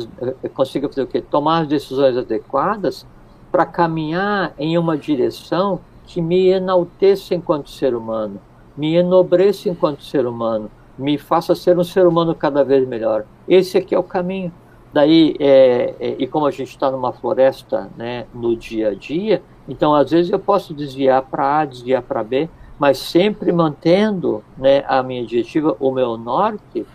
[0.53, 1.21] consiga fazer o quê?
[1.21, 3.05] Tomar as decisões adequadas
[3.51, 8.39] para caminhar em uma direção que me enalteça enquanto ser humano,
[8.75, 13.25] me enobreça enquanto ser humano, me faça ser um ser humano cada vez melhor.
[13.47, 14.51] Esse aqui é o caminho.
[14.91, 19.43] Daí, é, é, e como a gente está numa floresta né, no dia a dia,
[19.67, 24.83] então às vezes eu posso desviar para A, desviar para B, mas sempre mantendo né,
[24.87, 26.85] a minha diretiva, o meu norte,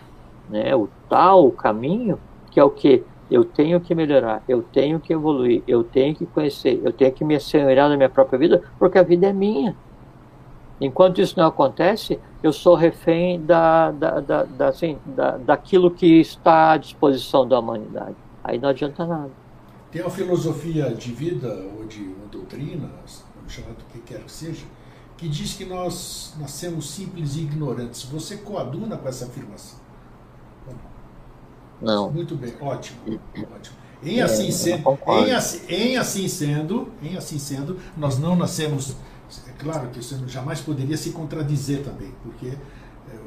[0.49, 2.19] né, o tal, caminho,
[2.51, 3.03] que é o que?
[3.31, 7.23] Eu tenho que melhorar, eu tenho que evoluir, eu tenho que conhecer, eu tenho que
[7.23, 9.75] me assegurar na minha própria vida, porque a vida é minha.
[10.81, 16.19] Enquanto isso não acontece, eu sou refém da, da, da, da, assim, da, daquilo que
[16.19, 18.15] está à disposição da humanidade.
[18.43, 19.31] Aí não adianta nada.
[19.91, 22.91] Tem uma filosofia de vida, ou de uma doutrina,
[23.35, 24.65] vamos chamar do que quer que seja,
[25.17, 28.03] que diz que nós nascemos simples e ignorantes.
[28.03, 29.79] Você coaduna com essa afirmação?
[31.81, 32.11] Não.
[32.11, 32.99] Muito bem, ótimo.
[33.55, 33.75] ótimo.
[34.03, 38.95] Em, é, assim sendo, em, assim, em assim sendo, em assim sendo, nós não nascemos
[39.47, 42.57] é claro que você jamais poderia se contradizer também, porque é,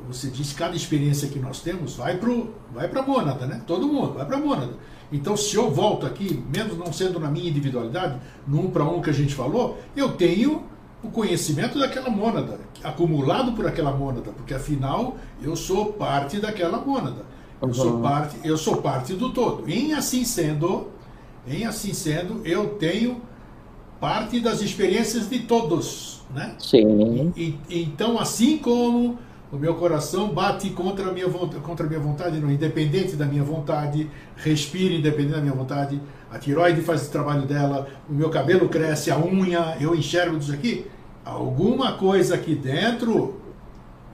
[0.06, 2.30] você diz que cada experiência que nós temos vai para
[2.72, 3.62] vai a mônada, né?
[3.66, 4.74] Todo mundo vai para a mônada.
[5.10, 9.00] Então, se eu volto aqui, mesmo não sendo na minha individualidade, no um para um
[9.00, 10.64] que a gente falou, eu tenho
[11.02, 17.24] o conhecimento daquela mônada, acumulado por aquela mônada, porque afinal eu sou parte daquela mônada.
[17.60, 17.74] Eu, uhum.
[17.74, 19.68] sou, parte, eu sou parte do todo.
[19.68, 20.88] Em assim sendo,
[21.46, 23.20] em assim sendo, eu tenho
[24.00, 26.54] parte das experiências de todos, né?
[26.58, 27.32] Sim.
[27.36, 29.18] E, então, assim como
[29.50, 33.24] o meu coração bate contra a minha vontade, contra a minha vontade, não, independente da
[33.24, 38.28] minha vontade, respira independente da minha vontade, a tiroide faz o trabalho dela, o meu
[38.28, 40.86] cabelo cresce, a unha, eu enxergo isso aqui,
[41.24, 43.40] alguma coisa aqui dentro,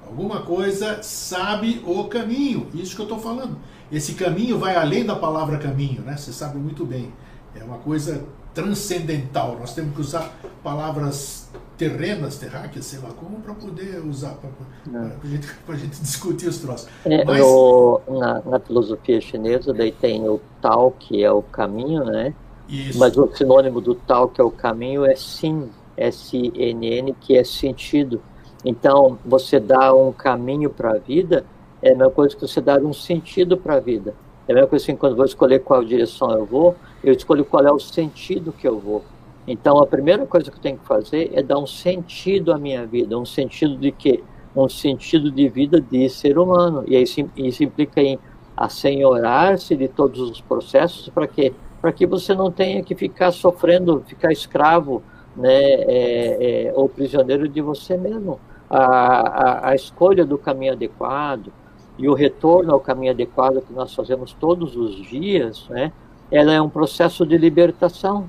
[0.07, 3.59] alguma coisa sabe o caminho, isso que eu estou falando.
[3.91, 6.16] Esse caminho vai além da palavra caminho, né?
[6.16, 7.12] Você sabe muito bem.
[7.55, 8.24] É uma coisa
[8.55, 9.59] transcendental.
[9.59, 10.32] Nós temos que usar
[10.62, 11.44] palavras
[11.76, 14.50] terrenas, terráqueas, sei lá como, para poder usar, para
[14.94, 15.46] a gente,
[15.76, 16.88] gente, discutir os troços.
[17.05, 17.40] É, Mas...
[17.40, 22.32] no, na, na, filosofia chinesa, daí tem o Tao, que é o caminho, né?
[22.68, 22.98] Isso.
[22.98, 28.22] Mas o sinônimo do Tao, que é o caminho, é Sin, S-I-N-N, que é sentido.
[28.64, 31.44] Então, você dá um caminho para a vida,
[31.82, 34.14] é a mesma coisa que você dar um sentido para a vida.
[34.48, 36.74] É a mesma coisa assim, quando eu vou escolher qual direção eu vou,
[37.05, 39.05] eu escolho qual é o sentido que eu vou.
[39.46, 42.86] Então, a primeira coisa que eu tenho que fazer é dar um sentido à minha
[42.86, 43.18] vida.
[43.18, 44.22] Um sentido de quê?
[44.57, 46.82] Um sentido de vida de ser humano.
[46.86, 47.05] E aí,
[47.36, 48.18] isso implica em
[48.57, 51.52] assenhorar-se de todos os processos para quê?
[51.80, 55.02] Para que você não tenha que ficar sofrendo, ficar escravo
[55.36, 58.40] né, é, é, ou prisioneiro de você mesmo.
[58.70, 61.52] A, a, a escolha do caminho adequado
[61.98, 65.92] e o retorno ao caminho adequado que nós fazemos todos os dias, né,
[66.30, 68.28] ela é um processo de libertação,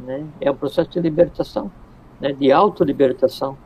[0.00, 0.24] né?
[0.40, 1.70] É um processo de libertação,
[2.20, 2.32] né?
[2.32, 3.56] De autolibertação.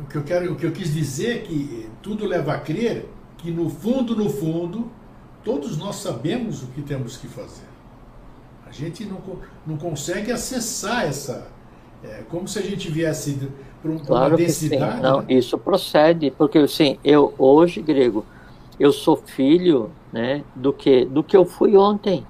[0.00, 3.08] O que eu quero, o que eu quis dizer é que tudo leva a crer
[3.36, 4.90] que no fundo, no fundo,
[5.44, 7.66] todos nós sabemos o que temos que fazer.
[8.66, 9.20] A gente não,
[9.66, 11.48] não consegue acessar essa,
[12.04, 13.48] é como se a gente viesse
[13.80, 15.00] para um, claro uma densidade.
[15.00, 15.26] Não, né?
[15.34, 18.26] isso procede, porque assim, eu hoje, grego,
[18.78, 22.26] eu sou filho, né, do que do que eu fui ontem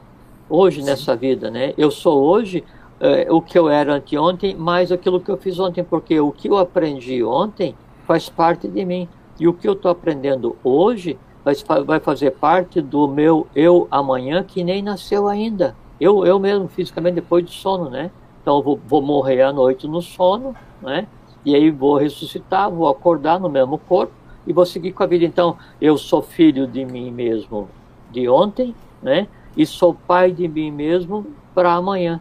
[0.49, 1.74] hoje nessa vida, né?
[1.76, 2.64] Eu sou hoje
[3.01, 6.49] é, o que eu era anteontem, mais aquilo que eu fiz ontem, porque o que
[6.49, 7.74] eu aprendi ontem
[8.07, 9.09] faz parte de mim.
[9.38, 14.42] E o que eu estou aprendendo hoje vai, vai fazer parte do meu eu amanhã,
[14.42, 15.76] que nem nasceu ainda.
[16.01, 18.11] Eu, eu mesmo, fisicamente, depois do sono, né?
[18.42, 21.07] Então, vou, vou morrer à noite no sono, né?
[21.44, 24.12] E aí vou ressuscitar, vou acordar no mesmo corpo
[24.46, 25.24] e vou seguir com a vida.
[25.24, 27.68] Então, eu sou filho de mim mesmo
[28.11, 29.28] de ontem, né?
[29.59, 32.20] E sou pai de mim mesmo para amanhã.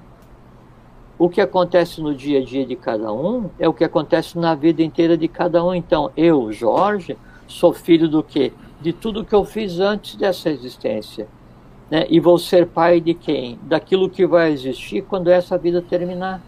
[1.20, 4.56] O que acontece no dia a dia de cada um é o que acontece na
[4.56, 5.74] vida inteira de cada um.
[5.74, 7.16] Então, eu, Jorge,
[7.48, 8.52] sou filho do quê?
[8.82, 11.28] De tudo que eu fiz antes dessa existência.
[11.92, 12.08] Né?
[12.10, 13.60] E vou ser pai de quem?
[13.64, 16.42] Daquilo que vai existir quando essa vida terminar.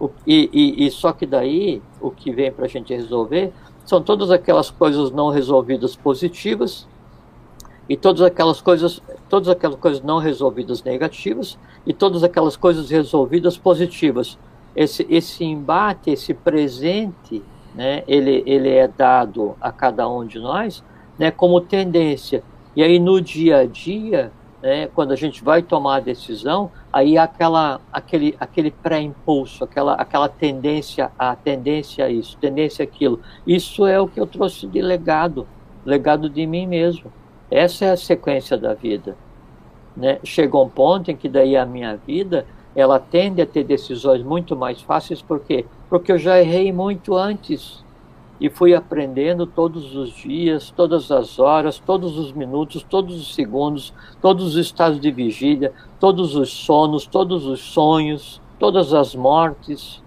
[0.00, 3.52] O, e, e, e só que daí, o que vem para a gente resolver
[3.84, 6.86] são todas aquelas coisas não resolvidas positivas
[7.88, 13.56] e todas aquelas coisas, todas aquelas coisas não resolvidas negativas e todas aquelas coisas resolvidas
[13.56, 14.38] positivas.
[14.74, 17.42] Esse, esse embate, esse presente,
[17.74, 20.82] né, ele, ele é dado a cada um de nós,
[21.18, 22.42] né, como tendência.
[22.74, 24.32] E aí no dia a dia,
[24.62, 30.28] né, quando a gente vai tomar a decisão, aí aquela, aquele, aquele pré-impulso, aquela, aquela
[30.28, 33.20] tendência a tendência a isso, tendência a aquilo.
[33.46, 35.46] Isso é o que eu trouxe de legado,
[35.84, 37.12] legado de mim mesmo.
[37.50, 39.16] Essa é a sequência da vida.
[39.96, 44.22] né, chega um ponto em que daí a minha vida ela tende a ter decisões
[44.22, 45.64] muito mais fáceis, por quê?
[45.88, 47.84] Porque eu já errei muito antes
[48.40, 53.94] e fui aprendendo todos os dias, todas as horas, todos os minutos, todos os segundos,
[54.20, 60.02] todos os estados de vigília, todos os sonos, todos os sonhos, todas as mortes,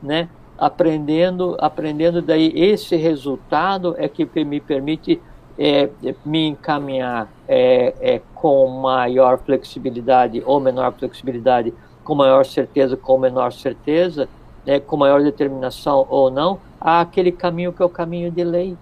[0.00, 0.28] né?
[0.56, 5.20] Aprendendo, aprendendo daí esse resultado é que me permite
[5.62, 5.90] é,
[6.24, 13.52] me encaminhar é, é, com maior flexibilidade ou menor flexibilidade, com maior certeza, com menor
[13.52, 14.26] certeza,
[14.64, 18.74] né, com maior determinação ou não, àquele caminho que é o caminho de lei.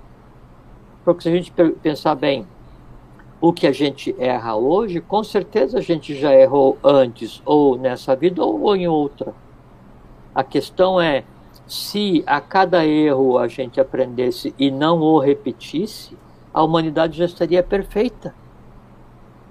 [1.05, 1.53] Porque se a gente
[1.83, 2.47] pensar bem,
[3.41, 8.14] o que a gente erra hoje, com certeza a gente já errou antes, ou nessa
[8.14, 9.35] vida, ou em outra.
[10.33, 11.24] A questão é,
[11.66, 16.16] se a cada erro a gente aprendesse e não o repetisse,
[16.59, 18.34] a humanidade já estaria perfeita.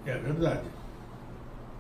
[0.05, 0.63] É verdade.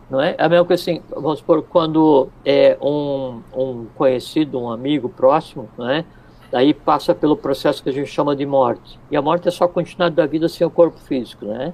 [0.09, 0.37] Não é?
[0.37, 5.89] A mesma coisa assim, vamos supor, quando é um, um conhecido, um amigo próximo, não
[5.89, 6.05] é?
[6.49, 8.97] Daí passa pelo processo que a gente chama de morte.
[9.11, 11.73] E a morte é só a continuidade da vida sem o corpo físico, né?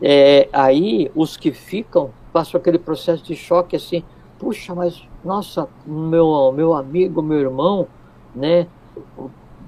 [0.00, 4.04] É, aí os que ficam passam aquele processo de choque assim,
[4.38, 7.88] puxa, mas nossa, meu, meu amigo, meu irmão,
[8.32, 8.68] né?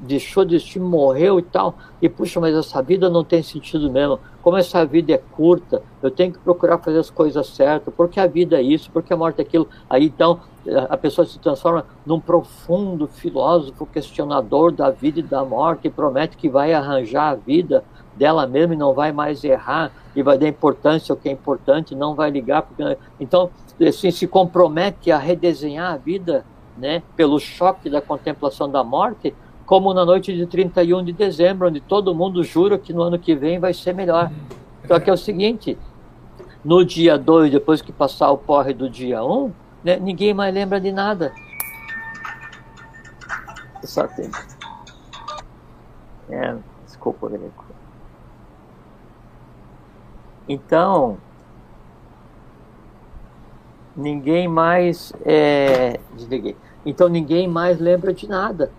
[0.00, 1.74] Deixou de existir, morreu e tal.
[2.00, 4.18] E puxa, mas essa vida não tem sentido mesmo.
[4.42, 8.26] Como essa vida é curta, eu tenho que procurar fazer as coisas certas, porque a
[8.26, 9.68] vida é isso, porque a morte é aquilo.
[9.90, 10.40] Aí então
[10.88, 16.36] a pessoa se transforma num profundo filósofo questionador da vida e da morte e promete
[16.36, 17.84] que vai arranjar a vida
[18.16, 21.94] dela mesma e não vai mais errar e vai dar importância ao que é importante,
[21.94, 22.62] não vai ligar.
[22.62, 22.98] Porque...
[23.20, 26.44] Então, assim, se compromete a redesenhar a vida
[26.76, 29.34] né, pelo choque da contemplação da morte,
[29.68, 33.34] como na noite de 31 de dezembro, onde todo mundo jura que no ano que
[33.34, 34.32] vem vai ser melhor.
[34.86, 35.76] Só que é o seguinte,
[36.64, 39.52] no dia 2, depois que passar o porre do dia 1, um,
[39.84, 41.34] né, ninguém mais lembra de nada.
[43.84, 44.30] Só tem.
[46.30, 46.56] É,
[46.86, 47.66] desculpa, Greco.
[50.48, 51.18] Então,
[53.94, 55.12] ninguém mais.
[55.26, 56.56] É, desliguei.
[56.86, 58.72] Então, ninguém mais lembra de nada.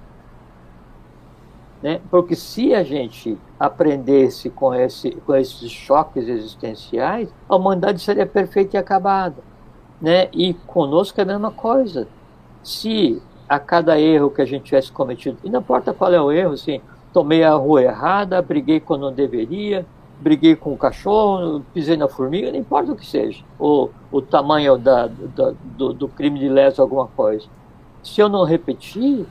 [1.82, 2.02] Né?
[2.12, 8.76] Porque se a gente aprendesse com, esse, com esses choques existenciais, a humanidade seria perfeita
[8.76, 9.38] e acabada.
[10.02, 10.28] Né?
[10.34, 12.08] E conosco é a mesma coisa.
[12.62, 16.32] Se a cada erro que a gente tivesse cometido, e não importa qual é o
[16.32, 16.82] erro, assim,
[17.14, 19.86] tomei a rua errada, briguei quando não deveria,
[20.20, 24.78] briguei com o cachorro, pisei na formiga, não importa o que seja, o, o tamanho
[24.78, 27.48] da, da do, do crime de lesa alguma coisa.
[28.04, 29.26] Se eu não repetir,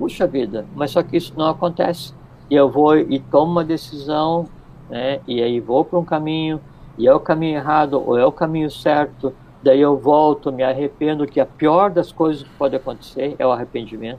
[0.00, 2.14] puxa vida, mas só que isso não acontece.
[2.48, 4.46] E eu vou e tomo uma decisão,
[4.88, 5.20] né?
[5.28, 6.58] E aí vou para um caminho,
[6.96, 9.34] e é o caminho errado ou é o caminho certo.
[9.62, 13.52] Daí eu volto, me arrependo, que a pior das coisas que pode acontecer é o
[13.52, 14.18] arrependimento.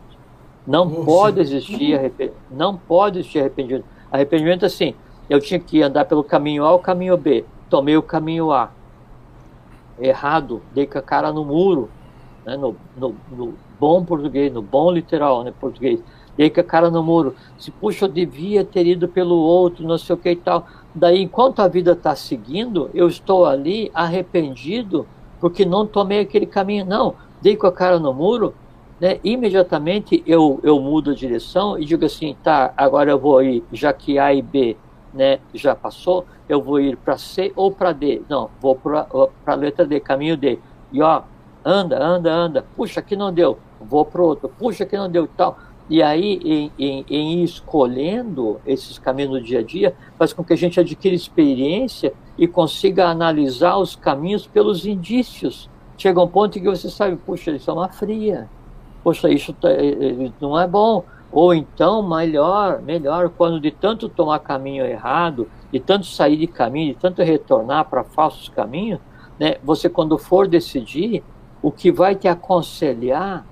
[0.67, 1.03] Não Nossa.
[1.03, 2.37] pode existir arrependimento.
[2.51, 3.85] Não pode existir arrependimento.
[4.11, 4.93] Arrependimento assim,
[5.27, 7.43] eu tinha que andar pelo caminho A ou caminho B.
[7.71, 8.69] Tomei o caminho A.
[9.99, 11.89] Errado, dei com a cara no muro,
[12.45, 15.99] né, no, no, no bom português, no bom literal, né, português.
[16.37, 19.85] E aí que a cara no muro, se puxa, eu devia ter ido pelo outro,
[19.85, 20.65] não sei o que e tal.
[20.93, 25.05] Daí, enquanto a vida está seguindo, eu estou ali arrependido
[25.39, 26.85] porque não tomei aquele caminho.
[26.85, 28.53] Não, dei com a cara no muro,
[28.99, 33.63] né, imediatamente eu, eu mudo a direção e digo assim, tá, agora eu vou ir,
[33.73, 34.77] já que A e B
[35.13, 38.21] né, já passou, eu vou ir para C ou para D.
[38.29, 39.07] Não, vou para
[39.45, 40.59] a letra D, caminho D.
[40.91, 41.23] E ó,
[41.63, 45.57] anda, anda, anda, puxa, aqui não deu, vou para outro, puxa, aqui não deu tal.
[45.89, 50.53] E aí, em, em, em, escolhendo esses caminhos no dia a dia, faz com que
[50.53, 55.69] a gente adquira experiência e consiga analisar os caminhos pelos indícios.
[55.97, 58.49] Chega um ponto em que você sabe, puxa, isso é uma fria,
[59.03, 61.03] puxa, isso tá, é, é, não é bom.
[61.31, 66.93] Ou então, melhor, melhor, quando de tanto tomar caminho errado, de tanto sair de caminho,
[66.93, 68.99] de tanto retornar para falsos caminhos,
[69.39, 71.23] né, você quando for decidir,
[71.61, 73.45] o que vai te aconselhar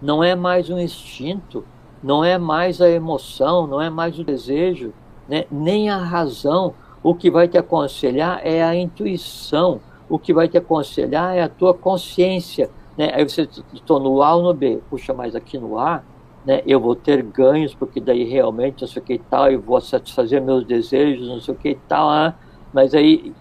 [0.00, 1.64] não é mais um instinto,
[2.02, 4.92] não é mais a emoção, não é mais o desejo,
[5.28, 5.44] né?
[5.50, 6.74] nem a razão.
[7.02, 11.48] O que vai te aconselhar é a intuição, o que vai te aconselhar é a
[11.48, 12.70] tua consciência.
[12.96, 13.10] Né?
[13.12, 16.02] Aí você estou no A ou no B, puxa, mais aqui no A,
[16.46, 16.62] né?
[16.66, 19.80] eu vou ter ganhos, porque daí realmente não sei o que e tal, eu vou
[19.80, 22.34] satisfazer meus desejos, não sei o que e tal, ah,
[22.72, 23.34] mas aí,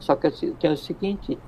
[0.00, 1.38] só que tem o seguinte,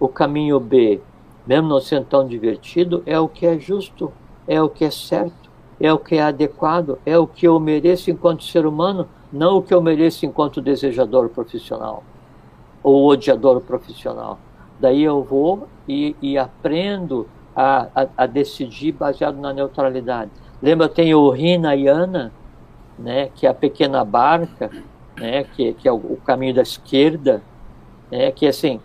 [0.00, 1.02] o caminho B
[1.48, 4.12] mesmo não sendo tão divertido, é o que é justo,
[4.46, 8.10] é o que é certo, é o que é adequado, é o que eu mereço
[8.10, 12.04] enquanto ser humano, não o que eu mereço enquanto desejador profissional.
[12.82, 14.38] o odiador profissional.
[14.78, 17.26] Daí eu vou e, e aprendo
[17.56, 20.30] a, a, a, decidir baseado na neutralidade.
[20.62, 22.30] Lembra, tem o Hinayana,
[22.98, 24.70] né, que é a pequena barca,
[25.18, 27.42] né, que, que é o, o caminho da esquerda,
[28.10, 28.80] né, que assim,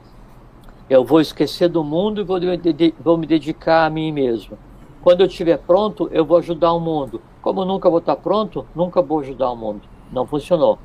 [0.89, 4.57] eu vou esquecer do mundo e vou, me dedicar a mim mesmo.
[5.01, 7.21] Quando eu estiver pronto, eu vou ajudar o mundo.
[7.41, 9.81] Como nunca vou estar pronto, nunca vou ajudar o mundo.
[10.11, 10.77] Não funcionou.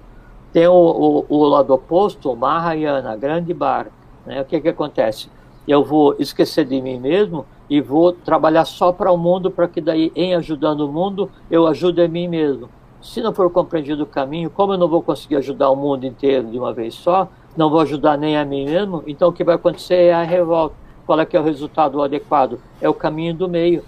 [0.52, 3.92] Tem o, o, o lado oposto, o Mahayana, grande barca.
[4.24, 4.40] Né?
[4.40, 5.28] O que, que acontece?
[5.66, 9.80] Eu vou esquecer de mim mesmo e vou trabalhar só para o mundo, para que
[9.80, 12.70] daí, em ajudando o mundo, eu ajude a mim mesmo.
[13.00, 16.48] Se não for compreendido o caminho, como eu não vou conseguir ajudar o mundo inteiro
[16.48, 17.28] de uma vez só,
[17.58, 20.76] não vou ajudar nem a mim mesmo, então o que vai acontecer é a revolta.
[21.04, 22.60] Qual é que é o resultado adequado?
[22.80, 23.82] É o caminho do meio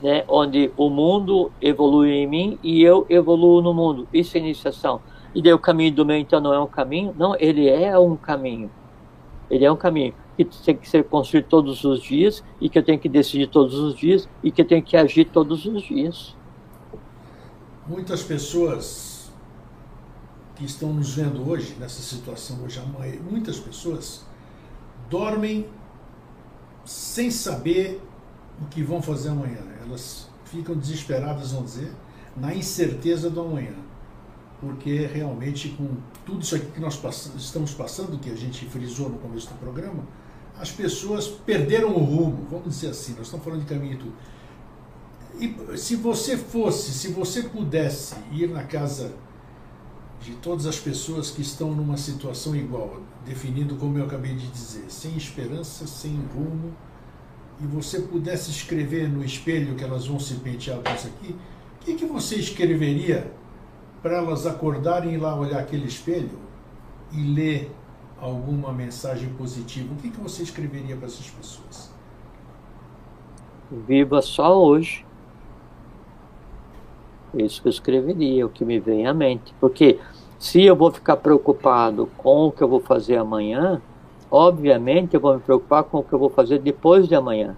[0.00, 4.06] né, onde o mundo evolui em mim e eu evoluo no mundo.
[4.12, 5.00] Isso é iniciação.
[5.34, 7.12] E daí o caminho do meio, então, não é um caminho?
[7.18, 8.70] Não, ele é um caminho.
[9.50, 12.82] Ele é um caminho que tem que ser construído todos os dias e que eu
[12.84, 16.36] tenho que decidir todos os dias e que eu tenho que agir todos os dias.
[17.88, 19.09] Muitas pessoas
[20.60, 22.82] que estão nos vendo hoje, nessa situação hoje,
[23.30, 24.20] muitas pessoas
[25.08, 25.66] dormem
[26.84, 27.98] sem saber
[28.60, 29.62] o que vão fazer amanhã.
[29.82, 31.90] Elas ficam desesperadas, vamos dizer,
[32.36, 33.72] na incerteza do amanhã.
[34.60, 35.96] Porque realmente, com
[36.26, 37.00] tudo isso aqui que nós
[37.38, 40.06] estamos passando, que a gente frisou no começo do programa,
[40.58, 44.12] as pessoas perderam o rumo, vamos dizer assim, nós estamos falando de caminho e tudo.
[45.72, 49.10] E se você fosse, se você pudesse ir na casa
[50.22, 54.84] de todas as pessoas que estão numa situação igual, definindo como eu acabei de dizer,
[54.88, 56.74] sem esperança, sem rumo,
[57.60, 61.34] e você pudesse escrever no espelho que elas vão se pentear com aqui,
[61.80, 63.32] o que, que você escreveria
[64.02, 66.38] para elas acordarem lá olhar aquele espelho
[67.12, 67.70] e ler
[68.18, 69.92] alguma mensagem positiva?
[69.92, 71.90] O que, que você escreveria para essas pessoas?
[73.70, 75.06] Viva só hoje.
[77.34, 79.54] É isso que eu escreveria, o que me vem à mente.
[79.60, 79.98] Porque
[80.40, 83.80] se eu vou ficar preocupado com o que eu vou fazer amanhã,
[84.30, 87.56] Obviamente, eu vou me preocupar com o que eu vou fazer depois de amanhã.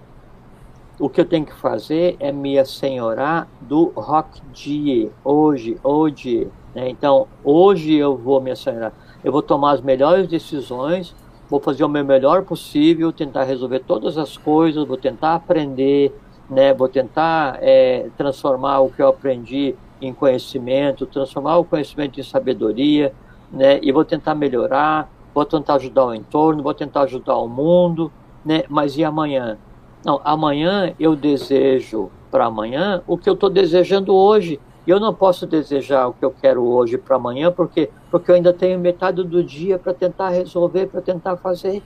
[0.99, 6.47] O que eu tenho que fazer é me assenhorar do rock dia, hoje, hoje.
[6.73, 6.89] Né?
[6.89, 8.91] Então, hoje eu vou me assenhorar.
[9.23, 11.15] Eu vou tomar as melhores decisões,
[11.47, 16.11] vou fazer o meu melhor possível, tentar resolver todas as coisas, vou tentar aprender,
[16.49, 16.73] né?
[16.73, 19.75] vou tentar é, transformar o que eu aprendi
[20.05, 23.13] em conhecimento, transformar o conhecimento em sabedoria,
[23.51, 23.79] né?
[23.81, 28.11] e vou tentar melhorar vou tentar ajudar o entorno, vou tentar ajudar o mundo,
[28.45, 28.63] né?
[28.69, 29.57] Mas e amanhã?
[30.05, 34.59] Não, amanhã eu desejo para amanhã o que eu estou desejando hoje.
[34.85, 38.35] E eu não posso desejar o que eu quero hoje para amanhã, porque porque eu
[38.35, 41.81] ainda tenho metade do dia para tentar resolver, para tentar fazer.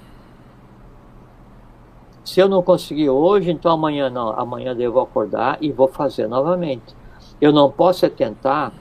[2.26, 4.32] Se eu não conseguir hoje, então amanhã não.
[4.32, 6.96] Amanhã devo acordar e vou fazer novamente.
[7.40, 8.74] Eu não posso é tentar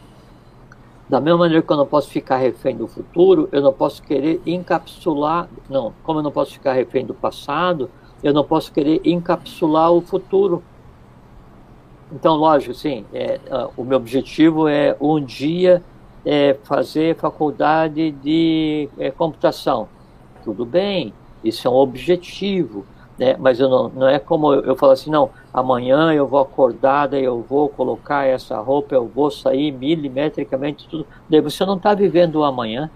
[1.09, 4.41] da mesma maneira que eu não posso ficar refém do futuro, eu não posso querer
[4.45, 7.89] encapsular, não, como eu não posso ficar refém do passado,
[8.23, 10.65] eu não posso querer encapsular o futuro.
[12.13, 15.83] Então, lógico, sim, é, uh, o meu objetivo é um dia
[16.25, 19.89] é, fazer faculdade de é, computação.
[20.43, 21.13] Tudo bem,
[21.45, 22.85] isso é um objetivo,
[23.19, 23.37] né?
[23.39, 27.09] mas eu não, não é como eu, eu falo assim, não, amanhã eu vou acordar,
[27.09, 31.07] daí eu vou colocar essa roupa, eu vou sair milimetricamente, tudo.
[31.29, 32.91] Daí você não está vivendo o amanhã,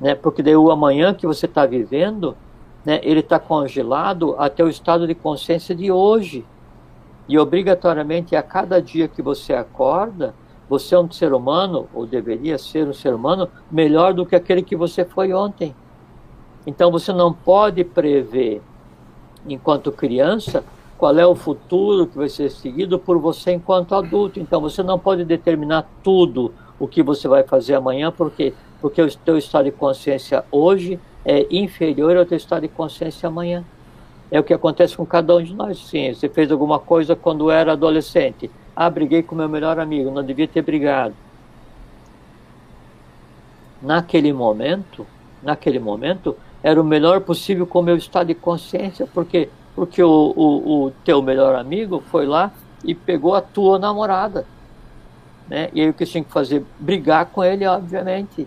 [0.00, 0.14] né?
[0.14, 2.36] porque daí o amanhã que você está vivendo,
[2.84, 6.44] né, ele está congelado até o estado de consciência de hoje.
[7.28, 10.34] E obrigatoriamente a cada dia que você acorda,
[10.68, 14.62] você é um ser humano, ou deveria ser um ser humano, melhor do que aquele
[14.62, 15.74] que você foi ontem.
[16.66, 18.60] Então você não pode prever
[19.46, 20.64] enquanto criança,
[20.98, 24.38] qual é o futuro que vai ser seguido por você enquanto adulto.
[24.38, 29.08] Então você não pode determinar tudo o que você vai fazer amanhã, porque porque o
[29.16, 33.64] teu estado de consciência hoje é inferior ao teu estado de consciência amanhã.
[34.28, 35.78] É o que acontece com cada um de nós.
[35.86, 38.50] Sim, você fez alguma coisa quando era adolescente.
[38.74, 41.14] Ah, briguei com meu melhor amigo, não devia ter brigado.
[43.80, 45.06] Naquele momento,
[45.40, 50.32] naquele momento, era o melhor possível com o meu estado de consciência, porque porque o,
[50.36, 52.52] o, o teu melhor amigo foi lá
[52.84, 54.46] e pegou a tua namorada.
[55.48, 55.70] Né?
[55.72, 56.64] E aí o que tinha que fazer?
[56.78, 58.46] Brigar com ele, obviamente.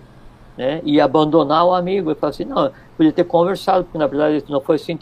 [0.57, 0.82] Né?
[0.84, 2.11] E abandonar o amigo.
[2.11, 4.97] E falar assim, não, podia ter conversado, porque na verdade não foi assim,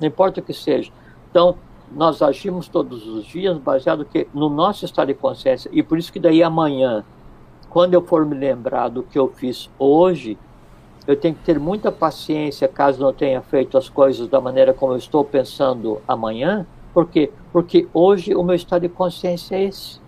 [0.00, 0.90] não importa o que seja.
[1.30, 1.56] Então,
[1.92, 5.70] nós agimos todos os dias baseado que no nosso estado de consciência.
[5.72, 7.04] E por isso que daí amanhã,
[7.68, 10.38] quando eu for me lembrar do que eu fiz hoje,
[11.06, 14.92] eu tenho que ter muita paciência caso não tenha feito as coisas da maneira como
[14.92, 16.66] eu estou pensando amanhã.
[16.92, 17.30] Por quê?
[17.52, 20.00] Porque hoje o meu estado de consciência é esse.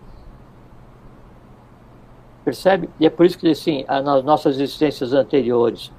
[2.44, 2.88] Percebe?
[2.98, 5.92] E é por isso que, assim, nas nossas existências anteriores,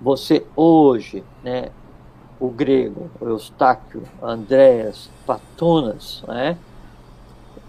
[0.00, 1.70] você hoje, né,
[2.38, 6.56] o grego, o Eustáquio, Andréas, Patunas, né,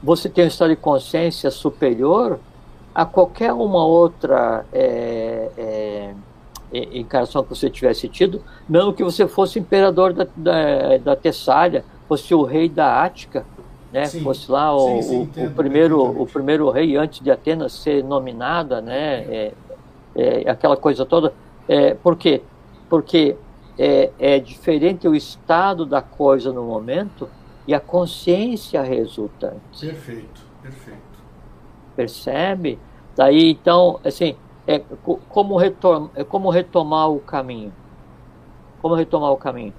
[0.01, 2.39] você tem um estado de consciência superior
[2.93, 6.13] a qualquer uma outra é, é,
[6.71, 12.33] encarnação que você tivesse tido, mesmo que você fosse imperador da, da, da Tessália, fosse
[12.33, 13.45] o rei da Ática,
[13.91, 14.21] né, sim.
[14.21, 17.73] fosse lá o, sim, sim, o, entendo, o primeiro, o primeiro rei antes de Atenas
[17.73, 19.53] ser nominada, né, é,
[20.15, 21.33] é, aquela coisa toda.
[21.67, 22.41] É, por quê?
[22.89, 23.35] Porque
[23.77, 27.29] é, é diferente o estado da coisa no momento
[27.67, 29.79] e a consciência resultante.
[29.79, 31.00] Perfeito, perfeito.
[31.95, 32.79] Percebe?
[33.15, 34.35] Daí, então, assim,
[34.65, 34.79] é
[35.29, 37.73] como, é como retomar o caminho.
[38.81, 39.73] Como retomar o caminho?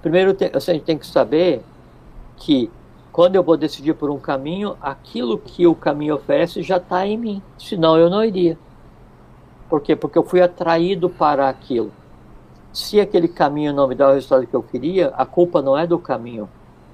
[0.00, 1.62] Primeiro, te, assim, a gente tem que saber
[2.36, 2.70] que
[3.12, 7.18] quando eu vou decidir por um caminho, aquilo que o caminho oferece já está em
[7.18, 7.42] mim.
[7.58, 8.58] Senão eu não iria.
[9.68, 9.94] Por quê?
[9.94, 11.92] Porque eu fui atraído para aquilo.
[12.72, 15.86] Se aquele caminho não me dá o resultado que eu queria, a culpa não é
[15.86, 16.48] do caminho.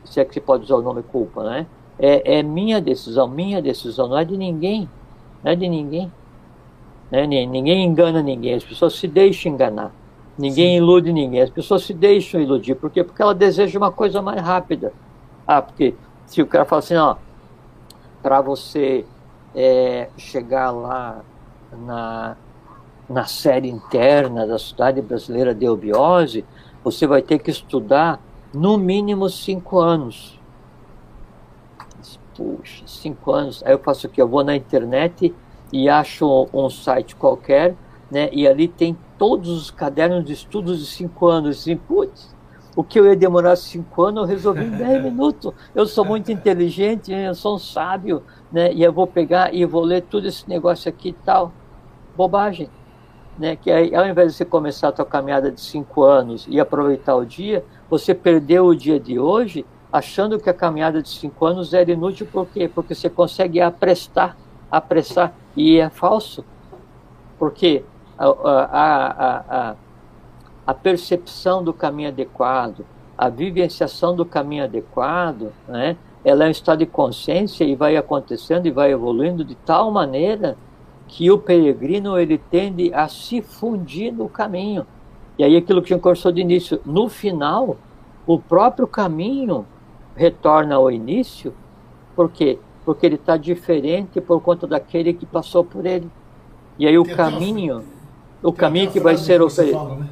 [0.05, 1.67] Se é que se pode usar o nome culpa, né?
[1.99, 4.89] É, é minha decisão, minha decisão, não é de ninguém.
[5.43, 6.11] Não é de ninguém.
[7.11, 7.27] Né?
[7.27, 9.93] Ninguém engana ninguém, as pessoas se deixam enganar.
[10.39, 10.85] Ninguém Sim.
[10.85, 12.77] ilude ninguém, as pessoas se deixam iludir.
[12.77, 13.03] Por quê?
[13.03, 14.93] Porque ela deseja uma coisa mais rápida.
[15.47, 15.95] Ah, porque
[16.27, 17.17] se o cara fala assim, ó,
[18.23, 19.05] para você
[19.55, 21.23] é, chegar lá
[21.73, 22.37] na,
[23.09, 26.45] na série interna da Sociedade Brasileira de Eubiose,
[26.85, 28.21] você vai ter que estudar
[28.55, 30.38] no mínimo cinco anos.
[32.39, 33.65] Puxa, cinco anos.
[33.67, 34.23] Aí eu faço o quê?
[34.23, 35.35] Eu vou na internet
[35.73, 37.75] e acho um site qualquer,
[38.09, 38.29] né?
[38.33, 41.59] E ali tem todos os cadernos de estudos de cinco anos.
[41.59, 42.33] Assim, putz,
[42.77, 45.53] o que eu ia demorar cinco anos, eu resolvi em dez minutos.
[45.75, 48.23] Eu sou muito inteligente, eu sou um sábio,
[48.53, 48.73] né?
[48.73, 51.53] E eu vou pegar e vou ler tudo esse negócio aqui e tal.
[52.17, 52.71] Bobagem.
[53.37, 53.57] Né?
[53.57, 57.17] Que aí, ao invés de você começar a sua caminhada de cinco anos e aproveitar
[57.17, 61.73] o dia, você perdeu o dia de hoje achando que a caminhada de cinco anos
[61.73, 62.69] era inútil, por quê?
[62.73, 64.37] Porque você consegue apressar,
[64.71, 66.45] apressar, e é falso.
[67.39, 67.85] Porque
[68.19, 69.77] a, a, a,
[70.67, 72.85] a percepção do caminho adequado,
[73.17, 78.67] a vivenciação do caminho adequado, né, ela é um estado de consciência e vai acontecendo
[78.67, 80.57] e vai evoluindo de tal maneira
[81.07, 84.87] que o peregrino ele tende a se fundir no caminho.
[85.39, 87.77] E aí aquilo que a gente conversou de início, no final,
[88.27, 89.65] o próprio caminho
[90.19, 91.55] retorna ao início,
[92.17, 92.59] por quê?
[92.85, 96.11] Porque ele está diferente por conta daquele que passou por ele.
[96.79, 97.85] E aí o Tem caminho,
[98.43, 99.95] o caminho que vai ser oferecido.
[99.95, 100.09] Né?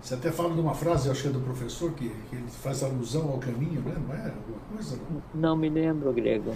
[0.00, 2.82] Você até fala de uma frase, acho que é do professor, que, que ele faz
[2.82, 3.94] alusão ao caminho, né?
[4.06, 4.98] não é alguma coisa?
[5.08, 6.52] Não, não me lembro, Grego.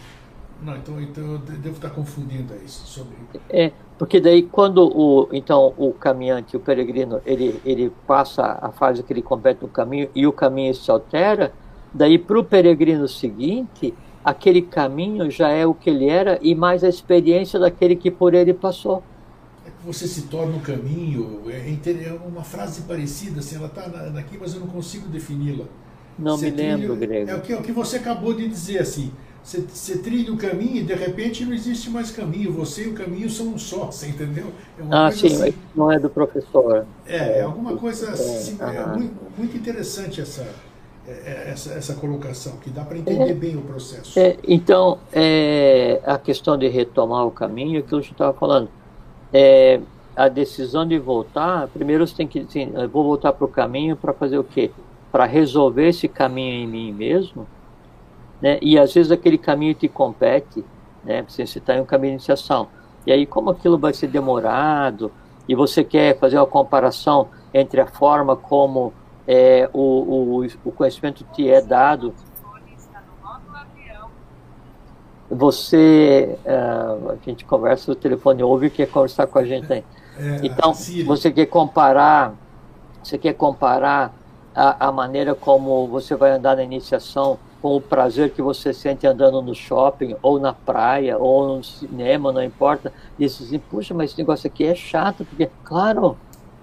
[0.62, 3.14] Não, então, então eu devo estar confundindo isso sobre.
[3.50, 9.02] É, porque daí quando o então o caminhante, o peregrino, ele ele passa a fase
[9.02, 11.52] que ele compete no caminho e o caminho se altera,
[11.92, 16.82] daí para o peregrino seguinte, aquele caminho já é o que ele era e mais
[16.84, 19.02] a experiência daquele que por ele passou
[19.86, 21.42] você se torna o caminho.
[21.48, 23.82] É, é uma frase parecida, assim, ela está
[24.18, 25.64] aqui, mas eu não consigo defini-la.
[26.18, 27.30] Não você me lembro, trilha, Grego.
[27.30, 29.12] É o que, é o que você acabou de dizer, assim.
[29.44, 32.52] Você, você, trilha o caminho e de repente não existe mais caminho.
[32.52, 34.46] Você e o caminho são um só, você entendeu?
[34.76, 35.54] É ah, sim, assim.
[35.72, 36.84] não é do professor.
[37.06, 40.48] É, é alguma coisa assim, é, muito, muito interessante essa,
[41.26, 44.18] essa, essa colocação, que dá para entender é, bem o processo.
[44.18, 48.68] É, então, é, a questão de retomar o caminho, é que eu estava falando
[49.32, 49.80] é,
[50.14, 53.96] a decisão de voltar, primeiro você tem que dizer, eu vou voltar para o caminho
[53.96, 54.70] para fazer o quê?
[55.12, 57.46] Para resolver esse caminho em mim mesmo,
[58.40, 58.58] né?
[58.60, 60.64] E às vezes aquele caminho te compete,
[61.04, 61.24] né?
[61.28, 62.68] Você está em um caminho de iniciação.
[63.06, 65.12] E aí, como aquilo vai ser demorado,
[65.48, 68.92] e você quer fazer uma comparação entre a forma como
[69.26, 72.14] é, o, o, o conhecimento te é dado.
[75.28, 79.84] Você uh, a gente conversa no telefone ouve e quer conversar com a gente aí.
[80.16, 80.72] É, então
[81.04, 82.32] você quer comparar
[83.02, 84.14] você quer comparar
[84.54, 89.06] a, a, maneira como você vai andar na iniciação com o prazer que você sente
[89.06, 92.92] andando no shopping ou na praia ou no cinema não importa.
[93.18, 96.16] E assim puxa mas esse negócio aqui é chato porque claro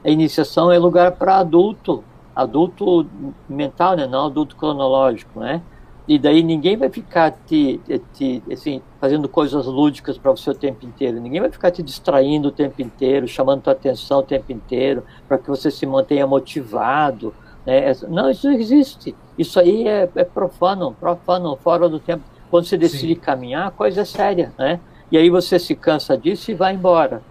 [0.04, 2.04] a iniciação é lugar para adulto
[2.36, 3.06] adulto
[3.48, 5.62] mental né não adulto cronológico né
[6.06, 7.80] E daí ninguém vai ficar te,
[8.14, 11.20] te assim, fazendo coisas lúdicas para você o tempo inteiro.
[11.20, 15.38] Ninguém vai ficar te distraindo o tempo inteiro, chamando tua atenção o tempo inteiro, para
[15.38, 17.34] que você se mantenha motivado.
[17.66, 17.94] Né?
[18.10, 19.16] Não, isso não existe.
[19.38, 22.24] Isso aí é, é profano, profano, fora do tempo.
[22.52, 23.22] Quando você decide Sim.
[23.22, 24.82] caminhar, a coisa é séria, né?
[25.10, 27.22] E aí você se cansa disso e vai embora.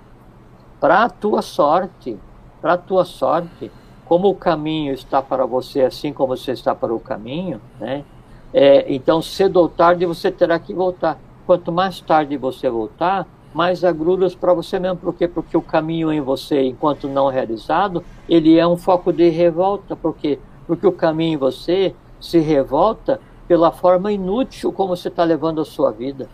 [0.80, 2.18] Para a tua sorte,
[2.60, 3.70] para a tua sorte,
[4.12, 8.04] como o caminho está para você assim como você está para o caminho, né?
[8.52, 11.18] É, então, cedo ou tarde você terá que voltar.
[11.46, 14.98] Quanto mais tarde você voltar, mais agruras para você mesmo.
[14.98, 15.26] Por quê?
[15.26, 19.96] Porque o caminho em você, enquanto não realizado, ele é um foco de revolta.
[19.96, 20.38] Por quê?
[20.66, 25.64] Porque o caminho em você se revolta pela forma inútil como você está levando a
[25.64, 26.28] sua vida.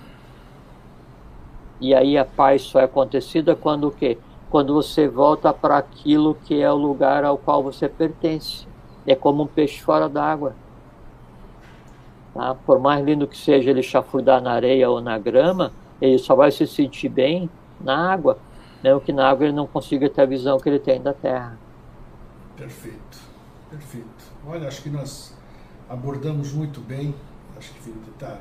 [1.80, 4.18] E aí a paz só é acontecida quando o quê?
[4.50, 8.66] Quando você volta para aquilo que é o lugar ao qual você pertence.
[9.06, 10.54] É como um peixe fora d'água.
[12.34, 12.54] Tá?
[12.54, 16.50] Por mais lindo que seja ele chafurdar na areia ou na grama, ele só vai
[16.50, 18.38] se sentir bem na água,
[18.82, 21.58] mesmo que na água ele não consiga ter a visão que ele tem da terra.
[22.56, 23.18] Perfeito,
[23.70, 24.24] perfeito.
[24.46, 25.36] Olha, acho que nós
[25.88, 27.14] abordamos muito bem,
[27.56, 28.38] acho que tá,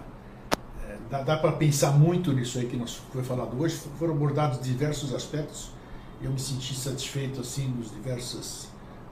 [0.88, 4.60] é, dá, dá para pensar muito nisso aí que nós foi falado hoje, foram abordados
[4.60, 5.72] diversos aspectos,
[6.22, 8.68] eu me senti satisfeito assim nos diversas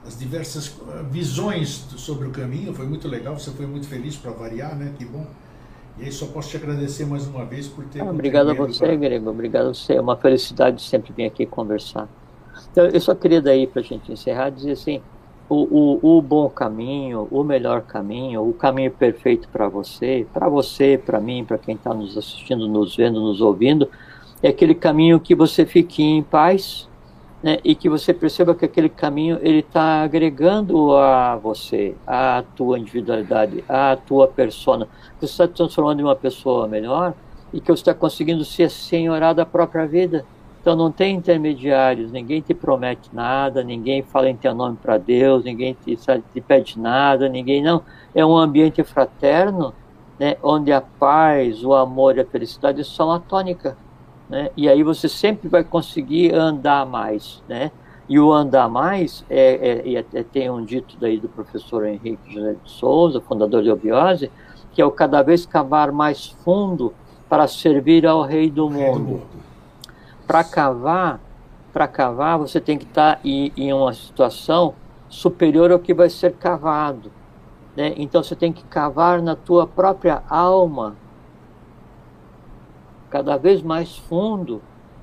[0.06, 2.72] as diversas ah, visões sobre o caminho.
[2.72, 4.92] Foi muito legal, você foi muito feliz para variar, né?
[4.96, 5.26] Que bom.
[5.98, 8.00] E aí só posso te agradecer mais uma vez por ter.
[8.02, 8.94] Ah, obrigado a você, pra...
[8.94, 9.30] Grego.
[9.30, 9.94] Obrigado a você.
[9.94, 12.08] É uma felicidade sempre vir aqui conversar.
[12.70, 15.00] Então, eu só queria daí, para a gente encerrar, dizer assim:
[15.48, 21.00] o, o, o bom caminho, o melhor caminho, o caminho perfeito para você, para você,
[21.02, 23.88] para mim, para quem está nos assistindo, nos vendo, nos ouvindo,
[24.42, 26.88] é aquele caminho que você fique em paz,
[27.42, 32.78] né, e que você perceba que aquele caminho ele está agregando a você, a tua
[32.78, 34.88] individualidade, a tua persona.
[35.20, 37.14] Você está transformando em uma pessoa melhor
[37.52, 40.24] e que você está conseguindo ser senhorar da própria vida.
[40.60, 45.44] Então não tem intermediários, ninguém te promete nada, ninguém fala em teu nome para Deus,
[45.44, 47.82] ninguém te, te pede nada, ninguém não.
[48.12, 49.72] É um ambiente fraterno,
[50.18, 53.76] né, onde a paz, o amor e a felicidade são a tônica
[54.28, 54.50] né?
[54.56, 57.70] E aí você sempre vai conseguir andar mais, né?
[58.08, 62.56] E o andar mais é, é, é, tem um dito daí do professor Henrique José
[62.62, 64.30] de Souza, fundador de Obiose,
[64.72, 66.94] que é o cada vez cavar mais fundo
[67.28, 69.22] para servir ao rei do mundo.
[70.24, 71.20] Para cavar,
[71.72, 74.74] para cavar, você tem que estar em, em uma situação
[75.08, 77.10] superior ao que vai ser cavado.
[77.76, 77.94] Né?
[77.96, 80.96] Então você tem que cavar na tua própria alma
[83.16, 84.60] cada vez mais fundo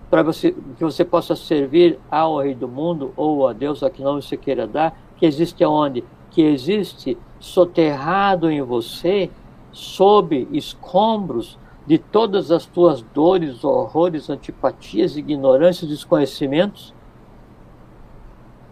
[0.08, 4.04] para você, que você possa servir ao Rei do Mundo ou a Deus a que
[4.04, 6.04] não você queira dar, que existe aonde?
[6.30, 9.32] Que existe soterrado em você,
[9.72, 11.58] sob escombros
[11.88, 16.94] de todas as tuas dores, horrores, antipatias, ignorâncias, desconhecimentos.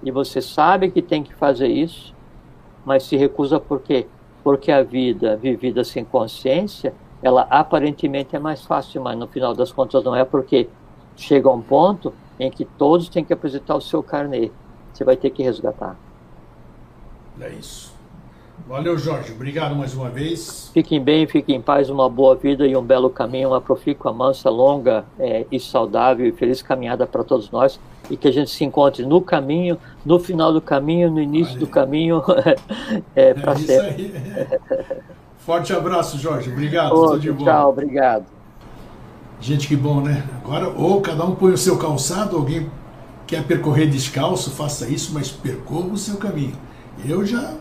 [0.03, 2.13] E você sabe que tem que fazer isso,
[2.85, 4.05] mas se recusa por quê?
[4.43, 9.71] Porque a vida vivida sem consciência ela aparentemente é mais fácil, mas no final das
[9.71, 10.67] contas não é porque
[11.15, 14.51] chega um ponto em que todos têm que apresentar o seu carnê.
[14.93, 15.95] Você vai ter que resgatar.
[17.39, 17.91] É isso.
[18.67, 19.31] Valeu, Jorge.
[19.31, 20.69] Obrigado mais uma vez.
[20.73, 24.49] Fiquem bem, fiquem em paz, uma boa vida e um belo caminho, uma profícua, mansa,
[24.49, 28.63] longa é, e saudável e feliz caminhada para todos nós e que a gente se
[28.63, 32.21] encontre no caminho, no final do caminho, no início do caminho,
[33.15, 34.13] é, para é sempre.
[35.45, 36.51] Forte abraço, Jorge.
[36.51, 36.91] Obrigado.
[36.91, 37.43] Tudo de bom.
[37.43, 38.25] Tchau, obrigado.
[39.39, 40.23] Gente, que bom, né?
[40.43, 42.69] Agora, ou cada um põe o seu calçado, alguém
[43.25, 46.53] quer percorrer descalço, faça isso, mas percorra o seu caminho.
[47.03, 47.55] Eu já,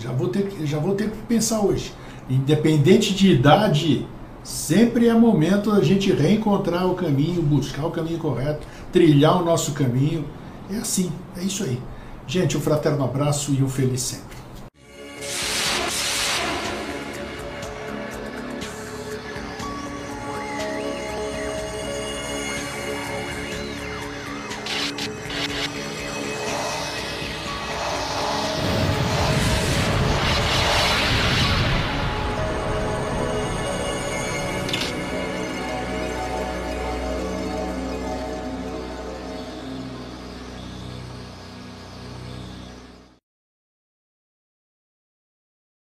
[0.00, 1.94] já, vou, ter, já vou ter que pensar hoje.
[2.28, 4.04] Independente de idade,
[4.42, 9.72] sempre é momento a gente reencontrar o caminho, buscar o caminho correto, trilhar o nosso
[9.74, 10.24] caminho.
[10.68, 11.80] É assim, é isso aí.
[12.26, 14.35] Gente, um fraterno abraço e um feliz sempre.